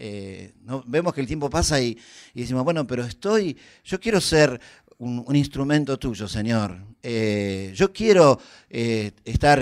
Eh, 0.00 0.52
vemos 0.86 1.12
que 1.12 1.20
el 1.20 1.26
tiempo 1.26 1.50
pasa 1.50 1.80
y, 1.80 1.98
decimos, 2.32 2.62
bueno, 2.62 2.86
pero 2.86 3.04
estoy, 3.04 3.56
yo 3.84 3.98
quiero 3.98 4.20
ser 4.20 4.60
un, 4.98 5.34
instrumento 5.34 5.98
tuyo, 5.98 6.28
Señor. 6.28 6.76
Eh, 7.02 7.72
yo 7.74 7.92
quiero 7.92 8.40
eh, 8.70 9.10
estar 9.24 9.60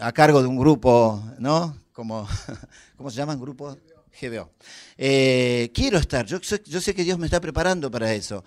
a 0.00 0.12
cargo 0.12 0.42
de 0.42 0.48
un 0.48 0.58
grupo, 0.58 1.24
¿no? 1.38 1.78
Como, 1.92 2.28
¿Cómo 2.96 3.10
se 3.10 3.16
llaman? 3.16 3.40
Grupos 3.40 3.78
GBO. 4.20 4.50
quiero 4.96 5.98
estar, 5.98 6.26
yo, 6.26 6.38
yo, 6.40 6.80
sé 6.80 6.94
que 6.94 7.04
Dios 7.04 7.18
me 7.18 7.26
está 7.26 7.40
preparando 7.40 7.88
para 7.88 8.12
eso, 8.12 8.44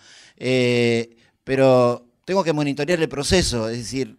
pero 1.45 2.05
tengo 2.25 2.43
que 2.43 2.51
monitorear 2.51 2.99
el 2.99 3.07
proceso, 3.07 3.69
es 3.69 3.77
decir, 3.77 4.17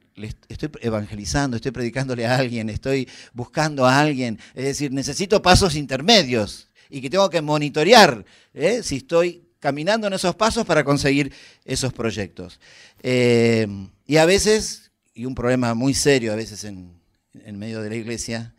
estoy 0.48 0.70
evangelizando, 0.80 1.56
estoy 1.56 1.72
predicándole 1.72 2.26
a 2.26 2.36
alguien, 2.36 2.70
estoy 2.70 3.06
buscando 3.34 3.84
a 3.84 4.00
alguien, 4.00 4.38
es 4.54 4.64
decir, 4.64 4.92
necesito 4.92 5.42
pasos 5.42 5.74
intermedios 5.76 6.71
y 6.92 7.00
que 7.00 7.08
tengo 7.08 7.28
que 7.30 7.40
monitorear 7.40 8.24
¿eh? 8.52 8.82
si 8.82 8.96
estoy 8.96 9.48
caminando 9.58 10.06
en 10.06 10.12
esos 10.12 10.36
pasos 10.36 10.66
para 10.66 10.84
conseguir 10.84 11.32
esos 11.64 11.92
proyectos. 11.92 12.60
Eh, 13.02 13.66
y 14.06 14.18
a 14.18 14.26
veces, 14.26 14.92
y 15.14 15.24
un 15.24 15.34
problema 15.34 15.72
muy 15.72 15.94
serio 15.94 16.32
a 16.32 16.36
veces 16.36 16.64
en, 16.64 17.00
medio 17.54 17.80
de 17.80 17.88
la 17.88 17.96
iglesia, 17.96 18.54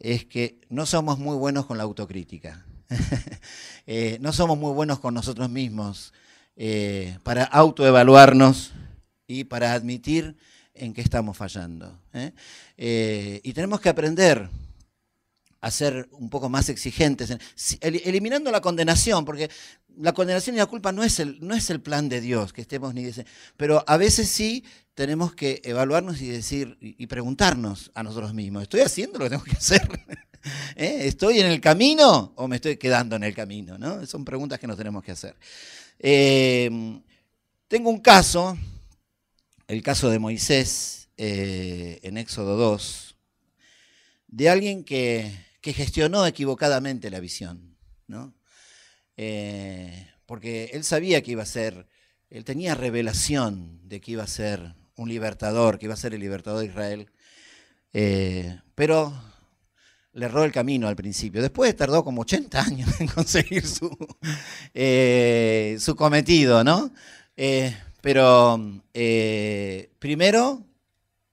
es 0.00 0.24
que 0.24 0.58
no 0.70 0.86
somos 0.86 1.18
muy 1.18 1.36
buenos 1.36 1.66
con 1.66 1.76
la 1.76 1.84
autocrítica. 1.84 2.64
Eh, 3.88 4.18
no 4.20 4.32
somos 4.32 4.58
muy 4.58 4.72
buenos 4.72 4.98
con 4.98 5.14
nosotros 5.14 5.48
mismos 5.48 6.12
para 7.22 7.44
autoevaluarnos 7.44 8.72
y 9.28 9.44
para 9.44 9.74
admitir 9.74 10.36
en 10.74 10.92
qué 10.92 11.02
estamos 11.02 11.36
fallando. 11.36 11.96
y 12.76 13.52
tenemos 13.52 13.80
que 13.80 13.88
aprender 13.88 14.50
a 15.60 15.70
ser 15.70 16.08
un 16.12 16.30
poco 16.30 16.48
más 16.48 16.68
exigentes, 16.68 17.36
eliminando 17.80 18.50
la 18.50 18.60
condenación, 18.60 19.24
porque 19.24 19.50
la 19.98 20.12
condenación 20.12 20.56
y 20.56 20.58
la 20.58 20.66
culpa 20.66 20.92
no 20.92 21.02
es 21.02 21.18
el, 21.18 21.38
no 21.40 21.54
es 21.54 21.70
el 21.70 21.80
plan 21.80 22.08
de 22.08 22.20
Dios, 22.20 22.52
que 22.52 22.60
estemos 22.60 22.94
ni 22.94 23.04
dicen, 23.04 23.26
pero 23.56 23.84
a 23.86 23.96
veces 23.96 24.28
sí 24.28 24.64
tenemos 24.94 25.34
que 25.34 25.60
evaluarnos 25.64 26.20
y 26.20 26.28
decir 26.28 26.76
y 26.80 27.06
preguntarnos 27.06 27.90
a 27.94 28.02
nosotros 28.02 28.34
mismos, 28.34 28.62
¿estoy 28.62 28.80
haciendo 28.80 29.18
lo 29.18 29.24
que 29.24 29.30
tengo 29.30 29.44
que 29.44 29.56
hacer? 29.56 29.88
¿Eh? 30.76 31.00
¿Estoy 31.02 31.40
en 31.40 31.46
el 31.46 31.60
camino 31.60 32.32
o 32.36 32.48
me 32.48 32.56
estoy 32.56 32.76
quedando 32.76 33.16
en 33.16 33.24
el 33.24 33.34
camino? 33.34 33.78
¿no? 33.78 34.06
Son 34.06 34.24
preguntas 34.24 34.58
que 34.58 34.66
nos 34.66 34.76
tenemos 34.76 35.02
que 35.02 35.12
hacer. 35.12 35.36
Eh, 35.98 37.00
tengo 37.68 37.90
un 37.90 38.00
caso, 38.00 38.56
el 39.66 39.82
caso 39.82 40.08
de 40.10 40.18
Moisés 40.18 41.08
eh, 41.16 41.98
en 42.02 42.16
Éxodo 42.18 42.56
2, 42.56 43.16
de 44.28 44.48
alguien 44.48 44.84
que, 44.84 45.45
gestionó 45.72 46.26
equivocadamente 46.26 47.10
la 47.10 47.20
visión, 47.20 47.76
¿no? 48.06 48.34
porque 50.26 50.70
él 50.74 50.84
sabía 50.84 51.22
que 51.22 51.30
iba 51.30 51.42
a 51.42 51.46
ser, 51.46 51.86
él 52.28 52.44
tenía 52.44 52.74
revelación 52.74 53.80
de 53.88 54.00
que 54.00 54.12
iba 54.12 54.24
a 54.24 54.26
ser 54.26 54.74
un 54.96 55.08
libertador, 55.08 55.78
que 55.78 55.86
iba 55.86 55.94
a 55.94 55.96
ser 55.96 56.12
el 56.12 56.20
libertador 56.20 56.60
de 56.60 56.66
Israel, 56.66 57.10
pero 58.74 59.14
le 60.16 60.24
erró 60.24 60.44
el 60.44 60.52
camino 60.52 60.88
al 60.88 60.96
principio. 60.96 61.42
Después 61.42 61.76
tardó 61.76 62.02
como 62.02 62.22
80 62.22 62.60
años 62.60 63.00
en 63.00 63.06
conseguir 63.14 63.66
su, 63.66 63.94
eh, 64.74 65.76
su 65.78 65.94
cometido, 65.94 66.64
¿no? 66.64 66.90
Eh, 67.36 67.76
pero 68.00 68.58
eh, 68.94 69.90
primero 69.98 70.64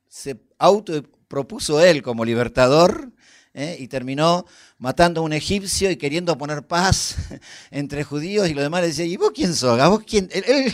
se 0.09 0.37
autopropuso 0.57 1.81
él 1.81 2.03
como 2.03 2.25
libertador 2.25 3.13
y 3.53 3.87
terminó 3.87 4.45
matando 4.79 5.21
a 5.21 5.23
un 5.23 5.33
egipcio 5.33 5.91
y 5.91 5.95
queriendo 5.95 6.37
poner 6.37 6.65
paz 6.65 7.17
entre 7.71 8.03
judíos 8.03 8.49
y 8.49 8.53
los 8.53 8.63
demás 8.63 8.81
le 8.81 8.87
decía, 8.87 9.05
¿y 9.05 9.15
vos 9.15 9.31
quién 9.33 9.53
sos? 9.53 9.77
vos 9.89 10.03
quién? 10.07 10.27
Él, 10.31 10.73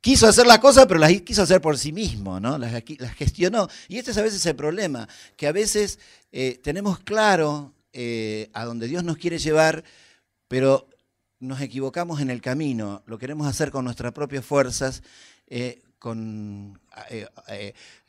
quiso 0.00 0.26
hacer 0.26 0.46
la 0.46 0.60
cosa, 0.60 0.86
pero 0.86 0.98
las 0.98 1.12
quiso 1.22 1.42
hacer 1.42 1.60
por 1.60 1.78
sí 1.78 1.92
mismo, 1.92 2.40
¿no? 2.40 2.58
Las, 2.58 2.72
las 2.72 3.14
gestionó. 3.14 3.68
Y 3.88 3.98
este 3.98 4.12
es 4.12 4.18
a 4.18 4.22
veces 4.22 4.44
el 4.46 4.56
problema, 4.56 5.08
que 5.36 5.46
a 5.46 5.52
veces 5.52 5.98
eh, 6.32 6.58
tenemos 6.62 7.00
claro 7.00 7.74
eh, 7.92 8.50
a 8.52 8.64
donde 8.64 8.88
Dios 8.88 9.04
nos 9.04 9.16
quiere 9.16 9.38
llevar, 9.38 9.84
pero 10.48 10.88
nos 11.38 11.60
equivocamos 11.60 12.20
en 12.20 12.30
el 12.30 12.40
camino, 12.40 13.02
lo 13.06 13.18
queremos 13.18 13.46
hacer 13.46 13.70
con 13.70 13.84
nuestras 13.84 14.12
propias 14.12 14.44
fuerzas, 14.44 15.02
eh, 15.46 15.82
con, 16.00 16.80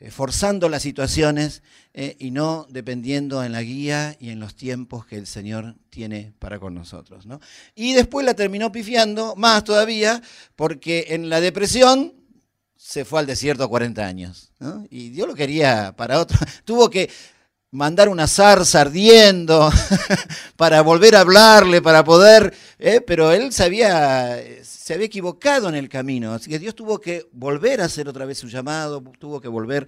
forzando 0.09 0.69
las 0.69 0.81
situaciones 0.81 1.61
y 1.93 2.31
no 2.31 2.65
dependiendo 2.69 3.43
en 3.43 3.51
la 3.51 3.61
guía 3.61 4.15
y 4.19 4.29
en 4.29 4.39
los 4.39 4.55
tiempos 4.55 5.05
que 5.05 5.17
el 5.17 5.27
Señor 5.27 5.75
tiene 5.91 6.33
para 6.39 6.59
con 6.59 6.73
nosotros. 6.73 7.27
Y 7.75 7.93
después 7.93 8.25
la 8.25 8.33
terminó 8.33 8.71
pifiando 8.71 9.35
más 9.35 9.63
todavía, 9.63 10.21
porque 10.55 11.07
en 11.09 11.29
la 11.29 11.39
depresión 11.41 12.15
se 12.75 13.05
fue 13.05 13.19
al 13.19 13.27
desierto 13.27 13.63
a 13.63 13.69
40 13.69 14.03
años. 14.03 14.51
Y 14.89 15.09
Dios 15.09 15.27
lo 15.27 15.35
quería 15.35 15.93
para 15.95 16.19
otro. 16.19 16.39
Tuvo 16.65 16.89
que 16.89 17.11
mandar 17.71 18.09
una 18.09 18.27
zarza 18.27 18.81
ardiendo 18.81 19.71
para 20.57 20.81
volver 20.81 21.15
a 21.15 21.21
hablarle, 21.21 21.81
para 21.81 22.03
poder, 22.03 22.53
eh, 22.77 23.01
pero 23.01 23.31
él 23.31 23.51
se 23.53 23.63
había, 23.63 24.37
se 24.63 24.93
había 24.93 25.05
equivocado 25.05 25.69
en 25.69 25.75
el 25.75 25.89
camino, 25.89 26.33
así 26.33 26.49
que 26.49 26.59
Dios 26.59 26.75
tuvo 26.75 26.99
que 26.99 27.27
volver 27.31 27.81
a 27.81 27.85
hacer 27.85 28.07
otra 28.07 28.25
vez 28.25 28.37
su 28.37 28.47
llamado, 28.47 29.01
tuvo 29.17 29.39
que 29.39 29.47
volver. 29.47 29.87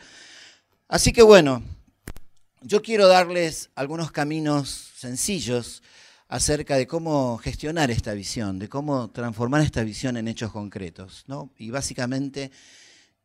Así 0.87 1.11
que 1.11 1.21
bueno, 1.21 1.61
yo 2.61 2.81
quiero 2.81 3.07
darles 3.07 3.69
algunos 3.75 4.11
caminos 4.11 4.91
sencillos 4.95 5.83
acerca 6.29 6.77
de 6.77 6.87
cómo 6.87 7.37
gestionar 7.37 7.91
esta 7.91 8.13
visión, 8.13 8.57
de 8.57 8.69
cómo 8.69 9.11
transformar 9.11 9.61
esta 9.61 9.83
visión 9.83 10.17
en 10.17 10.27
hechos 10.27 10.51
concretos. 10.51 11.25
¿no? 11.27 11.51
Y 11.57 11.69
básicamente 11.69 12.51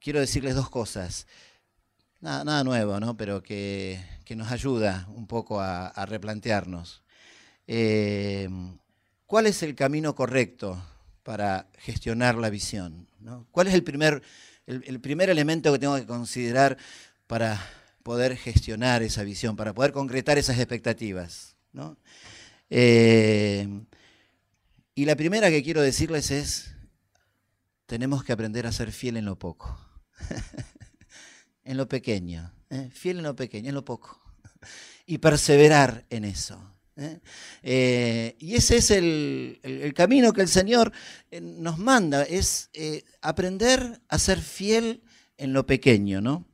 quiero 0.01 0.21
decirles 0.21 0.55
dos 0.55 0.69
cosas. 0.69 1.27
Nada, 2.21 2.65
nuevo, 2.65 2.99
¿no? 2.99 3.17
pero 3.17 3.45
que, 3.45 4.01
nos 4.35 4.51
ayuda 4.51 5.07
un 5.15 5.29
poco 5.29 5.61
a, 5.61 6.05
replantearnos. 6.07 7.03
Eh, 7.69 8.49
¿Cuál 9.27 9.47
es 9.47 9.63
el 9.63 9.77
camino 9.77 10.17
correcto 10.17 10.83
para 11.23 11.69
gestionar 11.79 12.35
la 12.35 12.51
visión? 12.51 13.09
¿Cuál 13.53 13.69
es 13.69 13.75
el 13.75 13.85
primer, 13.85 14.23
el, 14.67 15.01
primer 15.01 15.31
elemento 15.31 15.73
que 15.73 15.79
tengo 15.79 15.95
que 15.95 16.07
considerar 16.07 16.77
para 17.29 17.61
poder 18.03 18.37
gestionar 18.37 19.05
esa 19.05 19.23
visión, 19.23 19.55
para 19.55 19.73
poder 19.73 19.93
concretar 19.93 20.39
esas 20.39 20.59
expectativas? 20.59 21.57
Eh, 22.69 23.69
y 24.97 25.05
la 25.05 25.15
primera 25.15 25.51
que 25.51 25.63
quiero 25.63 25.83
decirles 25.83 26.33
es, 26.33 26.75
tenemos 27.87 28.25
que 28.25 28.33
aprender 28.33 28.67
a 28.67 28.73
ser 28.73 28.91
fiel 28.91 29.17
en 29.19 29.27
lo 29.27 29.39
poco. 29.39 29.79
en 31.69 31.77
lo 31.77 31.87
pequeño, 31.87 32.51
¿eh? 32.71 32.89
fiel 32.91 33.19
en 33.19 33.25
lo 33.25 33.37
pequeño, 33.37 33.69
en 33.69 33.75
lo 33.75 33.85
poco, 33.85 34.19
y 35.07 35.19
perseverar 35.19 36.07
en 36.09 36.25
eso. 36.25 36.59
¿eh? 36.97 37.21
Eh, 37.63 38.37
y 38.39 38.55
ese 38.55 38.79
es 38.79 38.91
el, 38.91 39.93
camino 39.95 40.33
que 40.33 40.41
el 40.41 40.49
Señor 40.49 40.91
nos 41.41 41.79
manda, 41.79 42.23
es 42.23 42.71
aprender 43.21 44.01
a 44.09 44.19
ser 44.19 44.41
fiel 44.41 45.03
en 45.37 45.53
lo 45.53 45.67
pequeño. 45.67 46.23
¿no? 46.23 46.47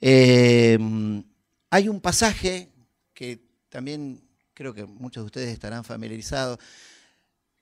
hay 0.00 1.88
un 1.88 2.00
pasaje 2.00 2.68
que 3.14 3.40
también 3.68 4.20
creo 4.52 4.74
que 4.74 4.84
muchos 4.84 5.22
de 5.22 5.26
ustedes 5.26 5.52
estarán 5.52 5.84
familiarizados, 5.84 6.58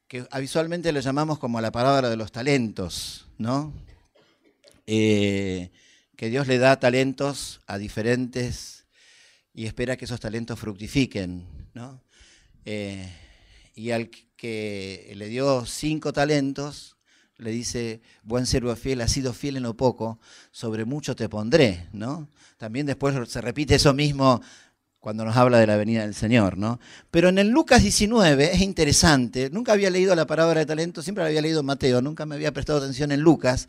que 0.09 0.27
visualmente 0.41 0.91
lo 0.91 1.01
llamamos 1.01 1.39
como 1.39 1.61
la 1.61 1.71
palabra 1.71 2.09
de 2.09 2.17
los 2.17 2.33
talentos, 2.33 3.27
¿no? 3.37 3.75
Que 6.17 6.29
Dios 6.29 6.47
le 6.47 6.59
da 6.59 6.79
talentos 6.79 7.61
a 7.67 7.79
diferentes 7.79 8.87
y 9.53 9.67
espera 9.67 9.97
que 9.97 10.05
esos 10.05 10.21
talentos 10.21 10.59
fructifiquen. 10.59 11.47
¿no? 11.75 12.03
Eh, 12.65 13.09
y 13.75 13.91
al 13.91 14.11
que 14.37 15.13
le 15.17 15.29
dio 15.29 15.65
cinco 15.67 16.13
talentos, 16.13 16.97
le 17.37 17.51
dice, 17.51 18.01
buen 18.23 18.47
siervo 18.47 18.75
fiel, 18.77 19.01
has 19.01 19.13
sido 19.13 19.33
fiel 19.33 19.57
en 19.57 19.65
lo 19.65 19.77
poco, 19.77 20.21
sobre 20.51 20.85
mucho 20.85 21.17
te 21.17 21.29
pondré. 21.29 21.89
¿no? 21.93 22.29
También 22.57 22.87
después 22.87 23.15
se 23.29 23.41
repite 23.41 23.77
eso 23.77 23.93
mismo 23.95 24.41
cuando 25.05 25.25
nos 25.27 25.37
habla 25.37 25.59
de 25.59 25.67
la 25.67 25.77
venida 25.77 26.01
del 26.01 26.15
Señor, 26.15 26.57
¿no? 26.57 26.81
Pero 27.11 27.29
en 27.29 27.37
el 27.37 27.49
Lucas 27.51 27.83
19 27.83 28.55
es 28.55 28.63
interesante, 28.63 29.51
nunca 29.51 29.75
había 29.75 29.91
leído 29.91 30.15
la 30.15 30.27
palabra 30.27 30.61
de 30.61 30.65
talento, 30.65 31.03
siempre 31.03 31.23
la 31.23 31.29
había 31.29 31.43
leído 31.43 31.63
Mateo, 31.63 32.01
nunca 32.01 32.25
me 32.25 32.37
había 32.37 32.53
prestado 32.53 32.79
atención 32.79 33.13
en 33.13 33.21
Lucas, 33.21 33.69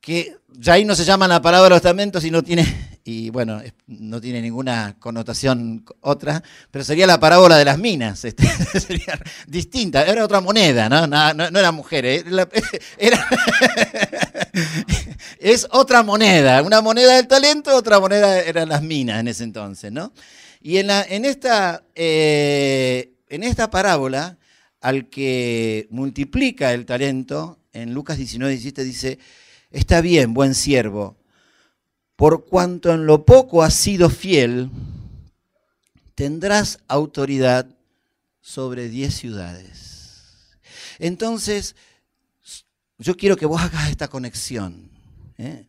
que 0.00 0.36
ya 0.48 0.74
ahí 0.74 0.84
no 0.84 0.94
se 0.94 1.04
llama 1.04 1.28
la 1.28 1.42
palabra 1.42 1.76
estamento, 1.76 2.20
sino 2.20 2.42
tiene, 2.42 2.98
y 3.04 3.30
bueno, 3.30 3.62
no 3.86 4.20
tiene 4.20 4.42
ninguna 4.42 4.96
connotación 4.98 5.84
otra, 6.00 6.42
pero 6.70 6.84
sería 6.84 7.06
la 7.06 7.20
parábola 7.20 7.56
de 7.56 7.64
las 7.64 7.78
minas, 7.78 8.24
este, 8.24 8.48
sería 8.80 9.18
distinta, 9.46 10.04
era 10.04 10.24
otra 10.24 10.40
moneda, 10.40 10.88
¿no? 10.88 11.06
No, 11.06 11.34
no, 11.34 11.58
era 11.58 11.72
mujer, 11.72 12.06
¿eh? 12.06 12.24
es 15.38 15.68
otra 15.70 16.02
moneda, 16.02 16.62
una 16.62 16.80
moneda 16.80 17.16
del 17.16 17.28
talento, 17.28 17.76
otra 17.76 18.00
moneda 18.00 18.40
eran 18.40 18.68
las 18.68 18.82
minas 18.82 19.20
en 19.20 19.28
ese 19.28 19.44
entonces, 19.44 19.92
¿no? 19.92 20.12
Y 20.62 20.78
en, 20.78 20.88
la, 20.88 21.02
en, 21.02 21.24
esta, 21.24 21.84
eh, 21.94 23.14
en 23.28 23.44
esta 23.44 23.70
parábola, 23.70 24.36
al 24.80 25.08
que 25.08 25.86
multiplica 25.90 26.72
el 26.72 26.84
talento, 26.84 27.58
en 27.72 27.94
Lucas 27.94 28.18
19, 28.18 28.52
17 28.52 28.84
dice, 28.84 29.18
Está 29.70 30.00
bien, 30.00 30.34
buen 30.34 30.56
siervo, 30.56 31.16
por 32.16 32.46
cuanto 32.46 32.92
en 32.92 33.06
lo 33.06 33.24
poco 33.24 33.62
has 33.62 33.74
sido 33.74 34.10
fiel, 34.10 34.68
tendrás 36.16 36.80
autoridad 36.88 37.68
sobre 38.40 38.88
diez 38.88 39.14
ciudades. 39.14 40.58
Entonces, 40.98 41.76
yo 42.98 43.16
quiero 43.16 43.36
que 43.36 43.46
vos 43.46 43.60
hagas 43.60 43.90
esta 43.90 44.08
conexión. 44.08 44.90
¿eh? 45.38 45.68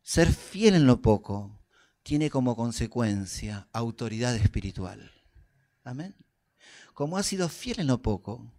Ser 0.00 0.32
fiel 0.32 0.76
en 0.76 0.86
lo 0.86 1.02
poco 1.02 1.58
tiene 2.04 2.30
como 2.30 2.54
consecuencia 2.54 3.66
autoridad 3.72 4.36
espiritual. 4.36 5.10
Amén. 5.82 6.14
Como 6.94 7.18
has 7.18 7.26
sido 7.26 7.48
fiel 7.48 7.80
en 7.80 7.88
lo 7.88 8.00
poco, 8.00 8.52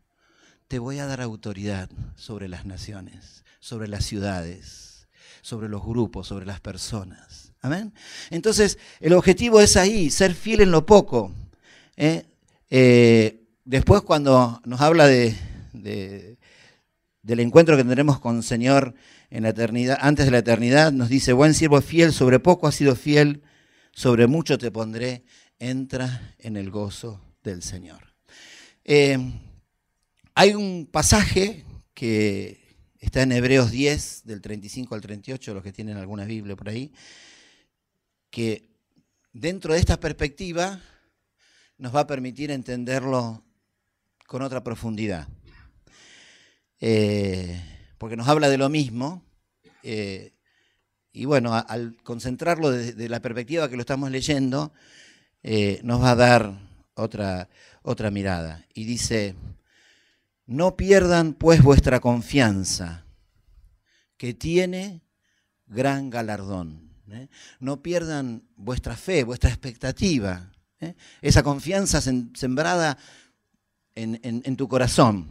te 0.68 0.80
voy 0.80 1.00
a 1.00 1.06
dar 1.06 1.22
autoridad 1.22 1.90
sobre 2.18 2.50
las 2.50 2.66
naciones 2.66 3.45
sobre 3.66 3.88
las 3.88 4.06
ciudades, 4.06 5.08
sobre 5.42 5.70
los 5.70 5.84
grupos, 5.84 6.28
sobre 6.28 6.46
las 6.46 6.60
personas. 6.62 7.52
Amén. 7.62 7.96
Entonces, 8.30 8.78
el 9.00 9.14
objetivo 9.14 9.60
es 9.60 9.76
ahí, 9.76 10.12
ser 10.12 10.36
fiel 10.36 10.62
en 10.62 10.70
lo 10.70 10.86
poco. 10.86 11.34
¿eh? 11.98 12.28
Eh, 12.70 13.42
después, 13.64 14.04
cuando 14.04 14.62
nos 14.66 14.82
habla 14.82 15.08
de, 15.08 15.36
del 17.24 17.40
encuentro 17.40 17.76
que 17.76 17.82
tendremos 17.82 18.20
con 18.20 18.38
el 18.38 18.44
Señor 18.44 18.94
en 19.32 19.42
la 19.42 19.50
eternidad, 19.50 19.98
antes 20.00 20.26
de 20.26 20.32
la 20.32 20.38
eternidad, 20.38 20.92
nos 20.92 21.10
dice, 21.10 21.34
buen 21.34 21.56
siervo 21.56 21.82
fiel, 21.82 22.14
sobre 22.14 22.40
poco 22.40 22.68
has 22.68 22.76
sido 22.76 22.96
fiel, 22.96 23.42
sobre 23.94 24.28
mucho 24.28 24.60
te 24.60 24.70
pondré, 24.70 25.24
entra 25.58 26.36
en 26.38 26.56
el 26.56 26.70
gozo 26.70 27.20
del 27.44 27.64
Señor. 27.64 28.14
Eh, 28.84 29.18
hay 30.36 30.54
un 30.54 30.86
pasaje 30.86 31.66
que 31.96 32.65
está 33.00 33.24
en 33.24 33.32
Hebreos 33.32 33.72
10, 33.72 34.24
del 34.26 34.42
35 34.42 34.96
al 34.96 35.02
38, 35.02 35.54
los 35.54 35.64
que 35.64 35.74
tienen 35.74 35.98
alguna 35.98 36.26
Biblia 36.26 36.56
por 36.56 36.70
ahí, 36.70 36.92
que 38.30 38.70
dentro 39.34 39.74
de 39.74 39.80
esta 39.80 40.00
perspectiva 40.00 40.82
nos 41.78 41.96
va 41.96 42.02
a 42.02 42.08
permitir 42.08 42.52
entenderlo 42.52 43.44
con 44.28 44.42
otra 44.42 44.64
profundidad. 44.64 45.28
Eh, 46.80 47.62
porque 47.98 48.18
nos 48.18 48.28
habla 48.28 48.50
de 48.50 48.58
lo 48.58 48.70
mismo. 48.70 49.24
Eh, 49.84 50.34
y 51.12 51.26
bueno, 51.26 51.54
al 51.54 51.96
concentrarlo 52.04 52.72
desde 52.72 53.08
la 53.08 53.22
perspectiva 53.22 53.70
que 53.70 53.76
lo 53.76 53.82
estamos 53.82 54.12
leyendo, 54.12 54.74
eh, 55.44 55.80
nos 55.84 56.02
va 56.02 56.12
a 56.12 56.16
dar 56.16 56.60
otra, 56.96 57.50
otra 57.84 58.12
mirada. 58.12 58.66
Y 58.74 58.84
dice, 58.84 59.36
no 60.46 60.76
pierdan 60.76 61.34
pues 61.34 61.62
vuestra 61.62 62.00
confianza, 62.00 63.06
que 64.18 64.34
tiene 64.34 65.02
gran 65.68 66.10
galardón. 66.10 66.86
No 67.60 67.82
pierdan 67.82 68.44
vuestra 68.56 68.96
fe, 68.96 69.24
vuestra 69.24 69.50
expectativa, 69.50 70.52
esa 71.22 71.44
confianza 71.44 72.02
sembrada 72.02 72.98
en, 73.96 74.58
tu 74.58 74.68
corazón, 74.68 75.30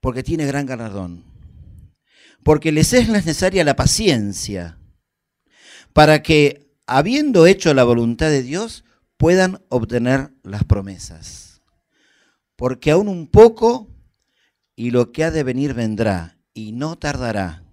porque 0.00 0.22
tiene 0.22 0.46
gran 0.46 0.66
galardón. 0.66 1.24
Porque 2.42 2.70
les 2.70 2.92
es 2.92 3.08
necesaria 3.08 3.64
la 3.64 3.74
paciencia 3.74 4.78
para 5.92 6.22
que, 6.22 6.70
habiendo 6.86 7.46
hecho 7.46 7.74
la 7.74 7.82
voluntad 7.82 8.28
de 8.28 8.42
Dios, 8.42 8.84
puedan 9.16 9.64
obtener 9.68 10.30
las 10.44 10.62
promesas. 10.62 11.55
Porque 12.56 12.90
aún 12.90 13.08
un 13.08 13.28
poco 13.28 13.88
y 14.74 14.90
lo 14.90 15.12
que 15.12 15.24
ha 15.24 15.30
de 15.30 15.42
venir 15.42 15.74
vendrá 15.74 16.38
y 16.52 16.72
no 16.72 16.96
tardará, 16.96 17.64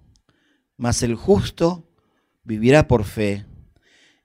mas 0.78 1.02
el 1.04 1.16
justo 1.16 1.90
vivirá 2.44 2.88
por 2.88 3.06
fe 3.06 3.46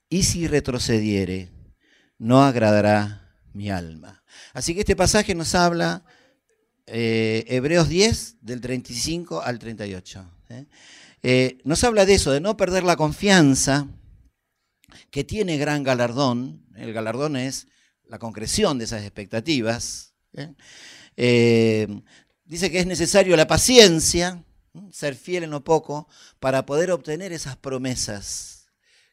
y 0.08 0.24
si 0.24 0.46
retrocediere, 0.46 1.50
no 2.18 2.42
agradará 2.42 3.34
mi 3.52 3.70
alma. 3.70 4.24
Así 4.52 4.74
que 4.74 4.80
este 4.80 4.96
pasaje 4.96 5.34
nos 5.34 5.54
habla, 5.54 6.04
eh, 6.86 7.44
Hebreos 7.48 7.88
10, 7.88 8.38
del 8.40 8.60
35 8.60 9.42
al 9.42 9.58
38. 9.58 10.30
¿eh? 10.48 10.66
Eh, 11.22 11.58
nos 11.64 11.84
habla 11.84 12.06
de 12.06 12.14
eso, 12.14 12.30
de 12.30 12.40
no 12.40 12.56
perder 12.56 12.84
la 12.84 12.96
confianza, 12.96 13.88
que 15.10 15.24
tiene 15.24 15.58
gran 15.58 15.82
galardón. 15.82 16.64
El 16.76 16.92
galardón 16.92 17.36
es 17.36 17.68
la 18.04 18.18
concreción 18.18 18.78
de 18.78 18.84
esas 18.84 19.02
expectativas. 19.02 20.07
Dice 21.16 22.70
que 22.70 22.80
es 22.80 22.86
necesario 22.86 23.36
la 23.36 23.46
paciencia, 23.46 24.44
ser 24.92 25.14
fiel 25.14 25.44
en 25.44 25.50
lo 25.50 25.64
poco, 25.64 26.08
para 26.40 26.66
poder 26.66 26.90
obtener 26.90 27.32
esas 27.32 27.56
promesas 27.56 28.66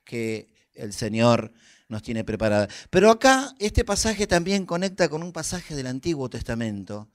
que 0.03 0.53
el 0.73 0.93
Señor 0.93 1.51
nos 1.87 2.03
tiene 2.03 2.23
preparada. 2.23 2.67
Pero 2.89 3.11
acá 3.11 3.55
este 3.59 3.83
pasaje 3.83 4.27
también 4.27 4.65
conecta 4.65 5.09
con 5.09 5.23
un 5.23 5.31
pasaje 5.31 5.75
del 5.75 5.87
Antiguo 5.87 6.29
Testamento, 6.29 7.09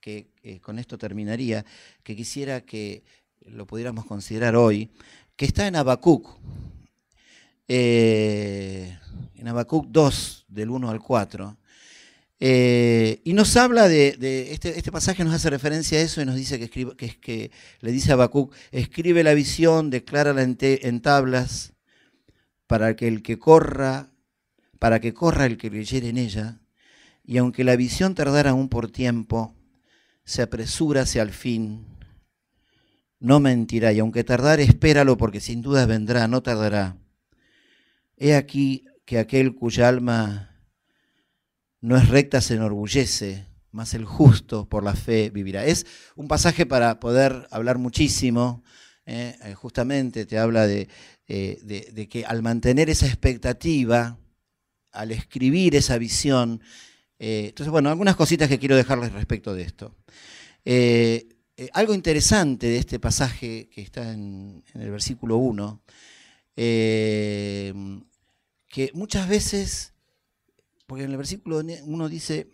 que 0.00 0.30
eh, 0.42 0.60
con 0.60 0.78
esto 0.78 0.98
terminaría, 0.98 1.64
que 2.02 2.16
quisiera 2.16 2.62
que 2.62 3.04
lo 3.42 3.66
pudiéramos 3.66 4.06
considerar 4.06 4.56
hoy, 4.56 4.90
que 5.36 5.46
está 5.46 5.66
en 5.66 5.76
Habacuc, 5.76 6.28
eh, 7.68 8.98
en 9.36 9.48
Habacuc 9.48 9.86
2, 9.88 10.46
del 10.48 10.70
1 10.70 10.90
al 10.90 11.00
4. 11.00 11.56
Eh, 12.42 13.20
y 13.24 13.34
nos 13.34 13.54
habla 13.58 13.86
de, 13.86 14.16
este, 14.50 14.78
este, 14.78 14.90
pasaje 14.90 15.22
nos 15.24 15.34
hace 15.34 15.50
referencia 15.50 15.98
a 15.98 16.00
eso 16.00 16.22
y 16.22 16.24
nos 16.24 16.36
dice 16.36 16.58
que, 16.58 16.64
escribe, 16.64 16.96
que, 16.96 17.50
le 17.80 17.92
dice 17.92 18.12
a 18.12 18.14
Habacuc, 18.14 18.54
escribe 18.72 19.22
la 19.22 19.34
visión, 19.34 19.90
declárala 19.90 20.42
en, 20.42 21.00
tablas, 21.02 21.74
para 22.66 22.96
que 22.96 23.08
el 23.08 23.22
que 23.22 23.38
corra 23.38 24.10
para 24.78 24.98
que 24.98 25.12
corra 25.12 25.44
el 25.44 25.58
que 25.58 25.70
creyere 25.70 26.08
en 26.08 26.16
ella, 26.16 26.62
y 27.22 27.36
aunque 27.36 27.64
la 27.64 27.76
visión 27.76 28.14
tardara 28.14 28.50
aún 28.50 28.70
por 28.70 28.90
tiempo, 28.90 29.54
se 30.24 30.40
apresura 30.40 31.02
hacia 31.02 31.20
el 31.20 31.32
fin, 31.32 31.84
no 33.18 33.40
mentirá, 33.40 33.92
y 33.92 33.98
aunque 33.98 34.24
tardare, 34.24 34.62
espéralo, 34.62 35.18
porque 35.18 35.40
sin 35.40 35.60
duda 35.60 35.84
vendrá, 35.84 36.26
no 36.28 36.42
tardará. 36.42 36.96
He 38.16 38.34
aquí 38.34 38.86
que 39.04 39.18
aquel 39.18 39.54
cuya 39.54 39.86
alma 39.88 40.49
no 41.80 41.96
es 41.96 42.08
recta 42.08 42.40
se 42.40 42.54
enorgullece, 42.54 43.46
mas 43.72 43.94
el 43.94 44.04
justo 44.04 44.68
por 44.68 44.84
la 44.84 44.94
fe 44.94 45.30
vivirá. 45.30 45.64
Es 45.64 45.86
un 46.16 46.28
pasaje 46.28 46.66
para 46.66 47.00
poder 47.00 47.46
hablar 47.50 47.78
muchísimo, 47.78 48.62
¿eh? 49.06 49.36
Eh, 49.42 49.54
justamente 49.54 50.26
te 50.26 50.38
habla 50.38 50.66
de, 50.66 50.88
eh, 51.26 51.58
de 51.92 52.08
que 52.08 52.24
al 52.24 52.42
mantener 52.42 52.90
esa 52.90 53.06
expectativa, 53.06 54.18
al 54.92 55.10
escribir 55.12 55.74
esa 55.76 55.98
visión. 55.98 56.60
Entonces, 57.18 57.70
bueno, 57.70 57.90
algunas 57.90 58.16
cositas 58.16 58.48
que 58.48 58.58
quiero 58.58 58.76
dejarles 58.76 59.12
respecto 59.12 59.54
de 59.54 59.62
esto. 59.62 59.94
Algo 61.74 61.92
interesante 61.92 62.66
de 62.68 62.78
este 62.78 62.98
pasaje 62.98 63.68
que 63.68 63.82
está 63.82 64.12
en, 64.12 64.64
el 64.74 64.90
versículo 64.90 65.36
1, 65.36 65.82
que 66.56 67.74
muchas 68.94 69.28
veces, 69.28 69.92
porque 70.90 71.04
en 71.04 71.12
el 71.12 71.18
versículo 71.18 71.58
1 71.60 72.08
dice, 72.08 72.50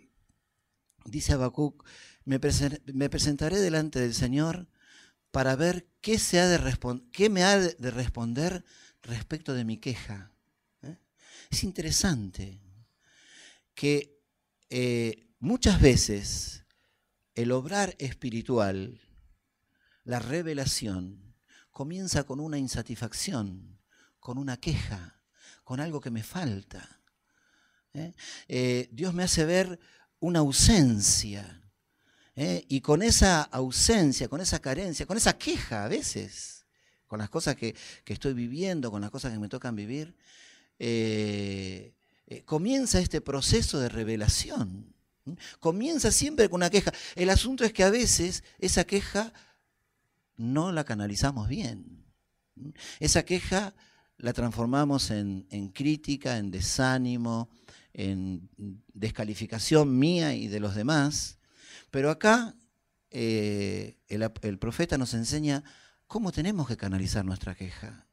dice 1.05 1.33
Habacuc, 1.33 1.83
me, 2.23 2.39
presentaré 2.39 3.57
delante 3.57 3.99
del 3.99 4.13
Señor 4.13 4.69
para 5.31 5.55
ver 5.55 5.87
qué, 6.01 6.19
qué 7.11 7.29
me 7.31 7.43
ha 7.43 7.57
de 7.57 7.89
responder 7.89 8.63
respecto 9.01 9.55
de 9.55 9.65
mi 9.65 9.79
queja. 9.79 10.31
Es 11.49 11.63
interesante 11.63 12.61
que 13.73 14.21
eh, 14.69 15.33
muchas 15.39 15.81
veces 15.81 16.63
el 17.33 17.51
obrar 17.51 17.95
espiritual, 17.97 19.01
la 20.03 20.19
revelación, 20.19 21.33
comienza 21.71 22.23
con 22.23 22.39
una 22.39 22.59
insatisfacción, 22.59 23.79
con 24.19 24.37
una 24.37 24.57
queja, 24.57 25.23
con 25.63 25.79
algo 25.79 25.99
que 25.99 26.11
me 26.11 26.21
falta. 26.21 26.96
¿Eh? 27.97 28.13
Eh, 28.47 28.89
Dios 28.91 29.13
me 29.13 29.23
hace 29.23 29.45
ver 29.45 29.79
una 30.19 30.39
ausencia. 30.39 31.53
Y 32.67 32.81
con 32.81 33.01
esa 33.01 33.41
ausencia, 33.41 34.27
con 34.27 34.41
esa 34.41 34.59
carencia, 34.59 35.07
con 35.07 35.17
esa 35.17 35.35
queja 35.39 35.85
a 35.85 35.87
veces, 35.87 36.67
con 37.07 37.17
las 37.17 37.31
cosas 37.31 37.55
que, 37.55 37.75
que 38.03 38.13
estoy 38.13 38.33
viviendo, 38.33 38.91
con 38.91 39.01
las 39.01 39.09
cosas 39.09 39.31
que 39.31 39.39
me 39.39 39.49
tocan 39.49 39.75
vivir, 39.75 40.15
eh, 40.79 41.93
eh, 42.27 42.43
comienza 42.43 42.99
este 42.99 43.21
proceso 43.21 43.79
de 43.79 43.89
revelación. 43.89 44.93
Comienza 45.59 46.11
siempre 46.11 46.49
con 46.49 46.59
una 46.59 46.69
queja. 46.69 46.91
El 47.15 47.29
asunto 47.29 47.63
es 47.63 47.73
que 47.73 47.83
a 47.83 47.89
veces 47.89 48.43
esa 48.59 48.85
queja 48.85 49.33
no 50.35 50.71
la 50.71 50.83
canalizamos 50.83 51.47
bien. 51.47 52.05
Esa 52.99 53.23
queja 53.23 53.73
la 54.17 54.33
transformamos 54.33 55.11
en, 55.11 55.71
crítica, 55.73 56.37
en 56.37 56.49
desánimo, 56.49 57.49
en 57.93 58.49
descalificación 58.93 59.97
mía 59.97 60.33
y 60.35 60.47
de 60.47 60.59
los 60.59 60.75
demás. 60.75 61.39
Pero 61.91 62.09
acá 62.11 62.55
eh, 63.11 63.97
el, 64.07 64.29
el, 64.41 64.57
profeta 64.59 64.97
nos 64.97 65.13
enseña 65.13 65.63
cómo 66.07 66.31
tenemos 66.31 66.67
que 66.67 66.77
canalizar 66.77 67.25
nuestra 67.25 67.55
queja. 67.55 68.07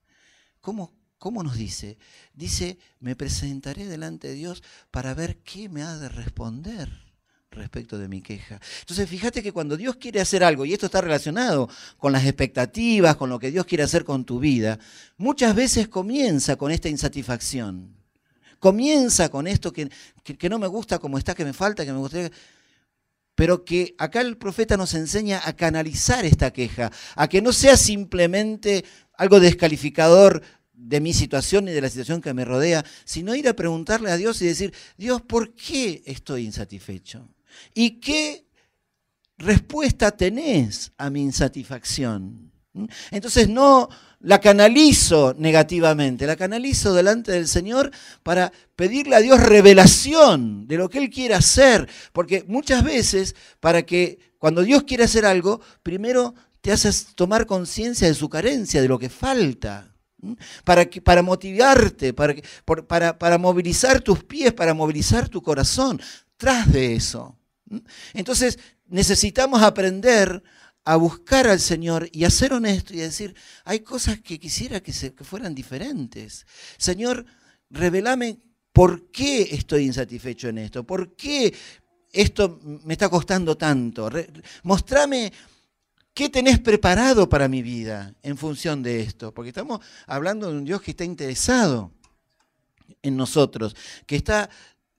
Cómo, 0.60 0.92
¿Cómo 1.18 1.42
nos 1.42 1.56
dice? 1.56 1.96
Dice, 2.34 2.78
me 3.00 3.16
presentaré 3.16 3.86
delante 3.86 4.28
de 4.28 4.34
Dios 4.34 4.62
para 4.90 5.14
ver 5.14 5.38
qué 5.38 5.68
me 5.68 5.82
ha 5.82 5.96
de 5.96 6.08
responder 6.08 6.90
respecto 7.54 7.98
de 7.98 8.08
mi 8.08 8.20
queja. 8.20 8.60
Entonces, 8.80 9.08
fíjate 9.08 9.42
que 9.42 9.52
cuando 9.52 9.76
Dios 9.76 9.96
quiere 9.96 10.20
hacer 10.20 10.44
algo, 10.44 10.64
y 10.64 10.72
esto 10.72 10.86
está 10.86 11.00
relacionado 11.00 11.68
con 11.96 12.12
las 12.12 12.24
expectativas, 12.24 13.16
con 13.16 13.30
lo 13.30 13.38
que 13.38 13.50
Dios 13.50 13.64
quiere 13.64 13.84
hacer 13.84 14.04
con 14.04 14.24
tu 14.24 14.38
vida, 14.38 14.78
muchas 15.16 15.54
veces 15.54 15.88
comienza 15.88 16.56
con 16.56 16.70
esta 16.70 16.88
insatisfacción. 16.88 18.03
Comienza 18.64 19.28
con 19.28 19.46
esto 19.46 19.74
que, 19.74 19.90
que, 20.22 20.48
no 20.48 20.58
me 20.58 20.66
gusta 20.66 20.98
como 20.98 21.18
está, 21.18 21.34
que 21.34 21.44
me 21.44 21.52
falta, 21.52 21.84
que 21.84 21.92
me 21.92 21.98
gustaría... 21.98 22.30
Pero 23.34 23.62
que 23.62 23.94
acá 23.98 24.22
el 24.22 24.38
profeta 24.38 24.78
nos 24.78 24.94
enseña 24.94 25.42
a 25.44 25.52
canalizar 25.52 26.24
esta 26.24 26.50
queja, 26.50 26.90
a 27.14 27.28
que 27.28 27.42
no 27.42 27.52
sea 27.52 27.76
simplemente 27.76 28.86
algo 29.18 29.38
descalificador 29.38 30.40
de 30.72 30.98
mi 31.02 31.12
situación 31.12 31.68
y 31.68 31.72
de 31.72 31.82
la 31.82 31.90
situación 31.90 32.22
que 32.22 32.32
me 32.32 32.46
rodea, 32.46 32.82
sino 33.04 33.34
ir 33.34 33.48
a 33.48 33.52
preguntarle 33.52 34.10
a 34.10 34.16
Dios 34.16 34.40
y 34.40 34.46
decir, 34.46 34.72
Dios, 34.96 35.20
¿por 35.20 35.52
qué 35.52 36.02
estoy 36.06 36.46
insatisfecho? 36.46 37.28
¿Y 37.74 38.00
qué 38.00 38.46
respuesta 39.36 40.10
tenés 40.10 40.90
a 40.96 41.10
mi 41.10 41.20
insatisfacción? 41.20 42.50
Entonces 43.10 43.46
no 43.46 43.90
la 44.24 44.40
canalizo 44.40 45.34
negativamente, 45.36 46.26
la 46.26 46.36
canalizo 46.36 46.94
delante 46.94 47.32
del 47.32 47.46
Señor 47.46 47.90
para 48.22 48.52
pedirle 48.74 49.16
a 49.16 49.20
Dios 49.20 49.38
revelación 49.38 50.66
de 50.66 50.78
lo 50.78 50.88
que 50.88 50.98
Él 50.98 51.10
quiere 51.10 51.34
hacer, 51.34 51.88
porque 52.12 52.42
muchas 52.48 52.82
veces 52.82 53.36
para 53.60 53.82
que 53.82 54.18
cuando 54.38 54.62
Dios 54.62 54.84
quiere 54.84 55.04
hacer 55.04 55.26
algo, 55.26 55.60
primero 55.82 56.34
te 56.62 56.72
haces 56.72 57.14
tomar 57.14 57.44
conciencia 57.44 58.08
de 58.08 58.14
su 58.14 58.30
carencia, 58.30 58.80
de 58.80 58.88
lo 58.88 58.98
que 58.98 59.10
falta. 59.10 59.90
Para, 60.64 60.88
para 61.04 61.20
motivarte, 61.20 62.14
para, 62.14 62.34
para, 62.88 63.18
para 63.18 63.36
movilizar 63.36 64.00
tus 64.00 64.24
pies, 64.24 64.54
para 64.54 64.72
movilizar 64.72 65.28
tu 65.28 65.42
corazón, 65.42 66.00
tras 66.38 66.72
de 66.72 66.94
eso. 66.94 67.36
Entonces 68.14 68.58
necesitamos 68.86 69.62
aprender 69.62 70.42
a 70.84 70.96
buscar 70.96 71.46
al 71.46 71.60
Señor 71.60 72.08
y 72.12 72.24
a 72.24 72.30
ser 72.30 72.52
honesto 72.52 72.94
y 72.94 73.00
a 73.00 73.04
decir, 73.04 73.34
hay 73.64 73.80
cosas 73.80 74.20
que 74.20 74.38
quisiera 74.38 74.80
que, 74.80 74.92
se, 74.92 75.10
fueran 75.12 75.54
diferentes. 75.54 76.46
Señor, 76.76 77.24
revelame 77.70 78.38
por 78.72 79.10
qué 79.10 79.42
estoy 79.52 79.84
insatisfecho 79.84 80.48
en 80.48 80.58
esto, 80.58 80.84
por 80.84 81.16
qué 81.16 81.54
esto 82.12 82.60
me 82.62 82.94
está 82.94 83.08
costando 83.08 83.56
tanto. 83.56 84.10
mostrame 84.62 85.32
qué 86.12 86.28
tenés 86.28 86.60
preparado 86.60 87.28
para 87.28 87.48
mi 87.48 87.62
vida 87.62 88.14
en 88.22 88.36
función 88.36 88.82
de 88.82 89.00
esto, 89.00 89.32
porque 89.32 89.48
estamos 89.48 89.80
hablando 90.06 90.50
de 90.50 90.58
un 90.58 90.64
Dios 90.64 90.82
que 90.82 90.90
está 90.90 91.04
interesado 91.04 91.92
en 93.02 93.16
nosotros, 93.16 93.74
que 94.06 94.16
está 94.16 94.50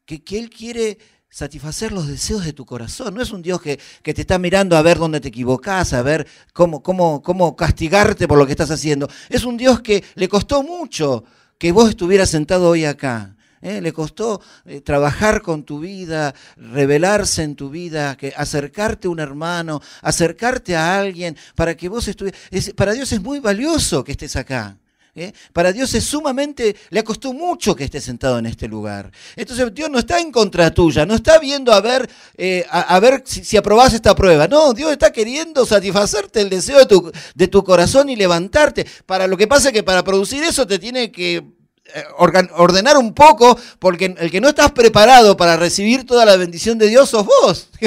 que, 0.05 0.23
que 0.23 0.39
Él 0.39 0.49
quiere 0.49 0.97
satisfacer 1.29 1.91
los 1.91 2.07
deseos 2.07 2.45
de 2.45 2.53
tu 2.53 2.65
corazón. 2.65 3.13
No 3.13 3.21
es 3.21 3.31
un 3.31 3.41
Dios 3.41 3.61
que, 3.61 3.77
te 3.77 4.21
está 4.21 4.39
mirando 4.39 4.77
a 4.77 4.81
ver 4.81 4.97
dónde 4.97 5.19
te 5.19 5.27
equivocás, 5.27 5.93
a 5.93 6.01
ver 6.01 6.27
cómo, 6.53 6.81
cómo, 6.81 7.21
cómo 7.21 7.55
castigarte 7.55 8.27
por 8.27 8.37
lo 8.37 8.45
que 8.45 8.53
estás 8.53 8.71
haciendo. 8.71 9.09
Es 9.29 9.43
un 9.43 9.57
Dios 9.57 9.81
que 9.81 10.03
le 10.15 10.29
costó 10.29 10.63
mucho 10.63 11.23
que 11.57 11.71
vos 11.71 11.89
estuvieras 11.89 12.29
sentado 12.29 12.69
hoy 12.69 12.85
acá. 12.85 13.35
¿eh? 13.61 13.81
Le 13.81 13.91
costó 13.91 14.41
eh, 14.65 14.81
trabajar 14.81 15.41
con 15.41 15.63
tu 15.63 15.79
vida, 15.79 16.33
revelarse 16.55 17.43
en 17.43 17.55
tu 17.55 17.69
vida, 17.69 18.15
que 18.15 18.33
acercarte 18.35 19.07
a 19.07 19.11
un 19.11 19.19
hermano, 19.19 19.81
acercarte 20.01 20.75
a 20.75 20.97
alguien 20.99 21.35
para 21.55 21.75
que 21.75 21.89
vos 21.89 22.07
estuvieras. 22.07 22.39
Para 22.75 22.93
Dios 22.93 23.11
es 23.11 23.21
muy 23.21 23.39
valioso 23.39 24.03
que 24.03 24.13
estés 24.13 24.35
acá. 24.35 24.77
¿Eh? 25.15 25.33
Para 25.53 25.71
Dios 25.71 25.93
es 25.93 26.03
sumamente, 26.03 26.75
le 26.89 27.03
costó 27.03 27.33
mucho 27.33 27.75
que 27.75 27.85
esté 27.85 28.01
sentado 28.01 28.37
en 28.37 28.45
este 28.45 28.67
lugar. 28.67 29.11
Entonces 29.35 29.73
Dios 29.73 29.89
no 29.89 29.99
está 29.99 30.19
en 30.19 30.31
contra 30.31 30.73
tuya, 30.73 31.05
no 31.05 31.15
está 31.15 31.39
viendo 31.39 31.73
a 31.73 31.81
ver, 31.81 32.09
eh, 32.37 32.65
a, 32.69 32.99
ver 32.99 33.23
si, 33.25 33.57
aprobás 33.57 33.93
esta 33.93 34.13
prueba. 34.15 34.47
No, 34.47 34.73
Dios 34.73 34.91
está 34.91 35.11
queriendo 35.11 35.65
satisfacerte 35.65 36.41
el 36.41 36.49
deseo 36.49 36.79
de 36.79 36.85
tu, 36.85 37.11
de 37.33 37.47
tu 37.47 37.63
corazón 37.63 38.09
y 38.09 38.15
levantarte. 38.15 38.85
Para 39.05 39.27
lo 39.27 39.37
que 39.37 39.47
pasa 39.47 39.69
es 39.69 39.73
que 39.73 39.83
para 39.83 40.03
producir 40.03 40.43
eso 40.43 40.67
te 40.67 40.79
tiene 40.79 41.11
que 41.11 41.37
eh, 41.37 42.03
ordenar 42.17 42.97
un 42.97 43.13
poco, 43.13 43.57
porque 43.79 44.15
el 44.17 44.31
que 44.31 44.41
no 44.41 44.49
estás 44.49 44.71
preparado 44.71 45.37
para 45.37 45.55
recibir 45.55 46.05
toda 46.05 46.25
la 46.25 46.35
bendición 46.35 46.77
de 46.77 46.87
Dios 46.87 47.09
sos 47.09 47.25
vos. 47.25 47.69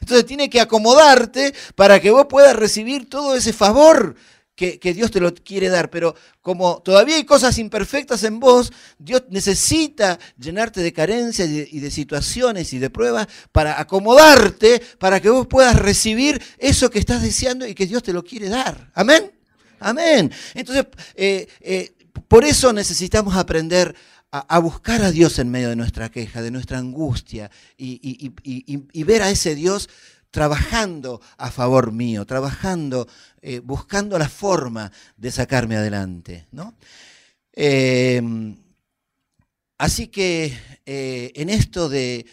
Entonces 0.00 0.26
tiene 0.26 0.50
que 0.50 0.60
acomodarte 0.60 1.54
para 1.76 2.00
que 2.00 2.10
vos 2.10 2.26
puedas 2.28 2.56
recibir 2.56 3.08
todo 3.08 3.34
ese 3.34 3.52
favor 3.52 4.16
que, 4.54 4.94
Dios 4.94 5.10
te 5.10 5.20
lo 5.20 5.34
quiere 5.34 5.68
dar, 5.68 5.90
pero 5.90 6.14
como 6.40 6.80
todavía 6.80 7.16
hay 7.16 7.24
cosas 7.24 7.58
imperfectas 7.58 8.22
en 8.22 8.38
vos, 8.38 8.72
Dios 8.98 9.24
necesita 9.28 10.18
llenarte 10.38 10.80
de 10.80 10.92
carencias 10.92 11.48
y 11.48 11.80
de, 11.80 11.90
situaciones 11.90 12.72
y 12.72 12.78
de 12.78 12.90
pruebas 12.90 13.26
para 13.50 13.80
acomodarte, 13.80 14.80
para 14.98 15.20
que 15.20 15.30
vos 15.30 15.46
puedas 15.48 15.76
recibir 15.76 16.40
eso 16.58 16.88
que 16.88 17.00
estás 17.00 17.22
deseando 17.22 17.66
y 17.66 17.74
que 17.74 17.86
Dios 17.86 18.02
te 18.02 18.12
lo 18.12 18.22
quiere 18.22 18.48
dar. 18.48 18.90
Amén. 18.94 19.32
Amén. 19.80 20.30
Entonces, 20.54 20.86
eh, 21.16 21.48
eh, 21.60 21.92
por 22.28 22.44
eso 22.44 22.72
necesitamos 22.72 23.36
aprender 23.36 23.94
a, 24.30 24.58
buscar 24.58 25.00
a 25.02 25.12
Dios 25.12 25.38
en 25.38 25.48
medio 25.48 25.68
de 25.68 25.76
nuestra 25.76 26.08
queja, 26.08 26.42
de 26.42 26.50
nuestra 26.50 26.78
angustia 26.78 27.52
y, 27.76 28.32
y 28.42 29.02
ver 29.04 29.22
a 29.22 29.30
ese 29.30 29.54
Dios 29.54 29.88
trabajando 30.34 31.20
a 31.38 31.48
favor 31.52 31.92
mío, 31.92 32.26
trabajando, 32.26 33.06
eh, 33.40 33.60
buscando 33.60 34.18
la 34.18 34.28
forma 34.28 34.90
de 35.16 35.30
sacarme 35.30 35.76
adelante. 35.76 36.48
¿no? 36.50 36.74
Em, 37.52 38.56
así 39.78 40.08
que 40.08 40.52
eh, 40.84 41.30
en 41.36 41.50
esto 41.50 41.88
de, 41.88 42.26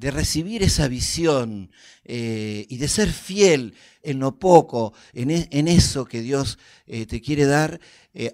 recibir 0.00 0.64
esa 0.64 0.88
visión 0.88 1.70
eh, 2.02 2.66
y 2.68 2.78
de 2.78 2.88
ser 2.88 3.12
fiel 3.12 3.74
en 4.02 4.18
lo 4.18 4.40
poco, 4.40 4.92
en, 5.12 5.30
e, 5.30 5.48
en 5.52 5.68
eso 5.68 6.04
que 6.04 6.22
Dios 6.22 6.58
te 6.86 7.20
quiere 7.20 7.44
dar, 7.44 7.78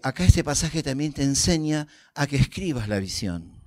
acá 0.03 0.25
este 0.25 0.43
pasaje 0.43 0.83
también 0.83 1.13
te 1.13 1.23
enseña 1.23 1.87
a 2.15 2.27
que 2.27 2.37
escribas 2.37 2.89
la 2.89 2.99
visión, 2.99 3.61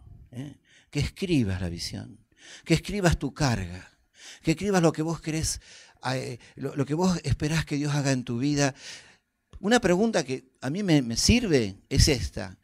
que 0.89 0.99
escribas 1.01 1.61
la 1.61 1.69
visión, 1.69 2.17
que 2.63 2.73
escribas 2.73 3.19
tu 3.19 3.31
carga 3.31 3.94
que 4.41 4.51
escribas 4.51 4.81
lo 4.81 4.91
que 4.91 5.01
vos 5.01 5.21
querés, 5.21 5.61
eh, 6.13 6.37
lo, 6.55 6.85
que 6.85 6.93
vos 6.93 7.19
esperás 7.23 7.65
que 7.65 7.77
Dios 7.77 7.93
haga 7.93 8.11
en 8.11 8.23
tu 8.23 8.37
vida. 8.37 8.75
Una 9.59 9.79
pregunta 9.79 10.23
que 10.23 10.45
a 10.61 10.69
mí 10.69 10.83
me, 10.83 11.17
sirve 11.17 11.77
es 11.89 12.07
esta. 12.07 12.57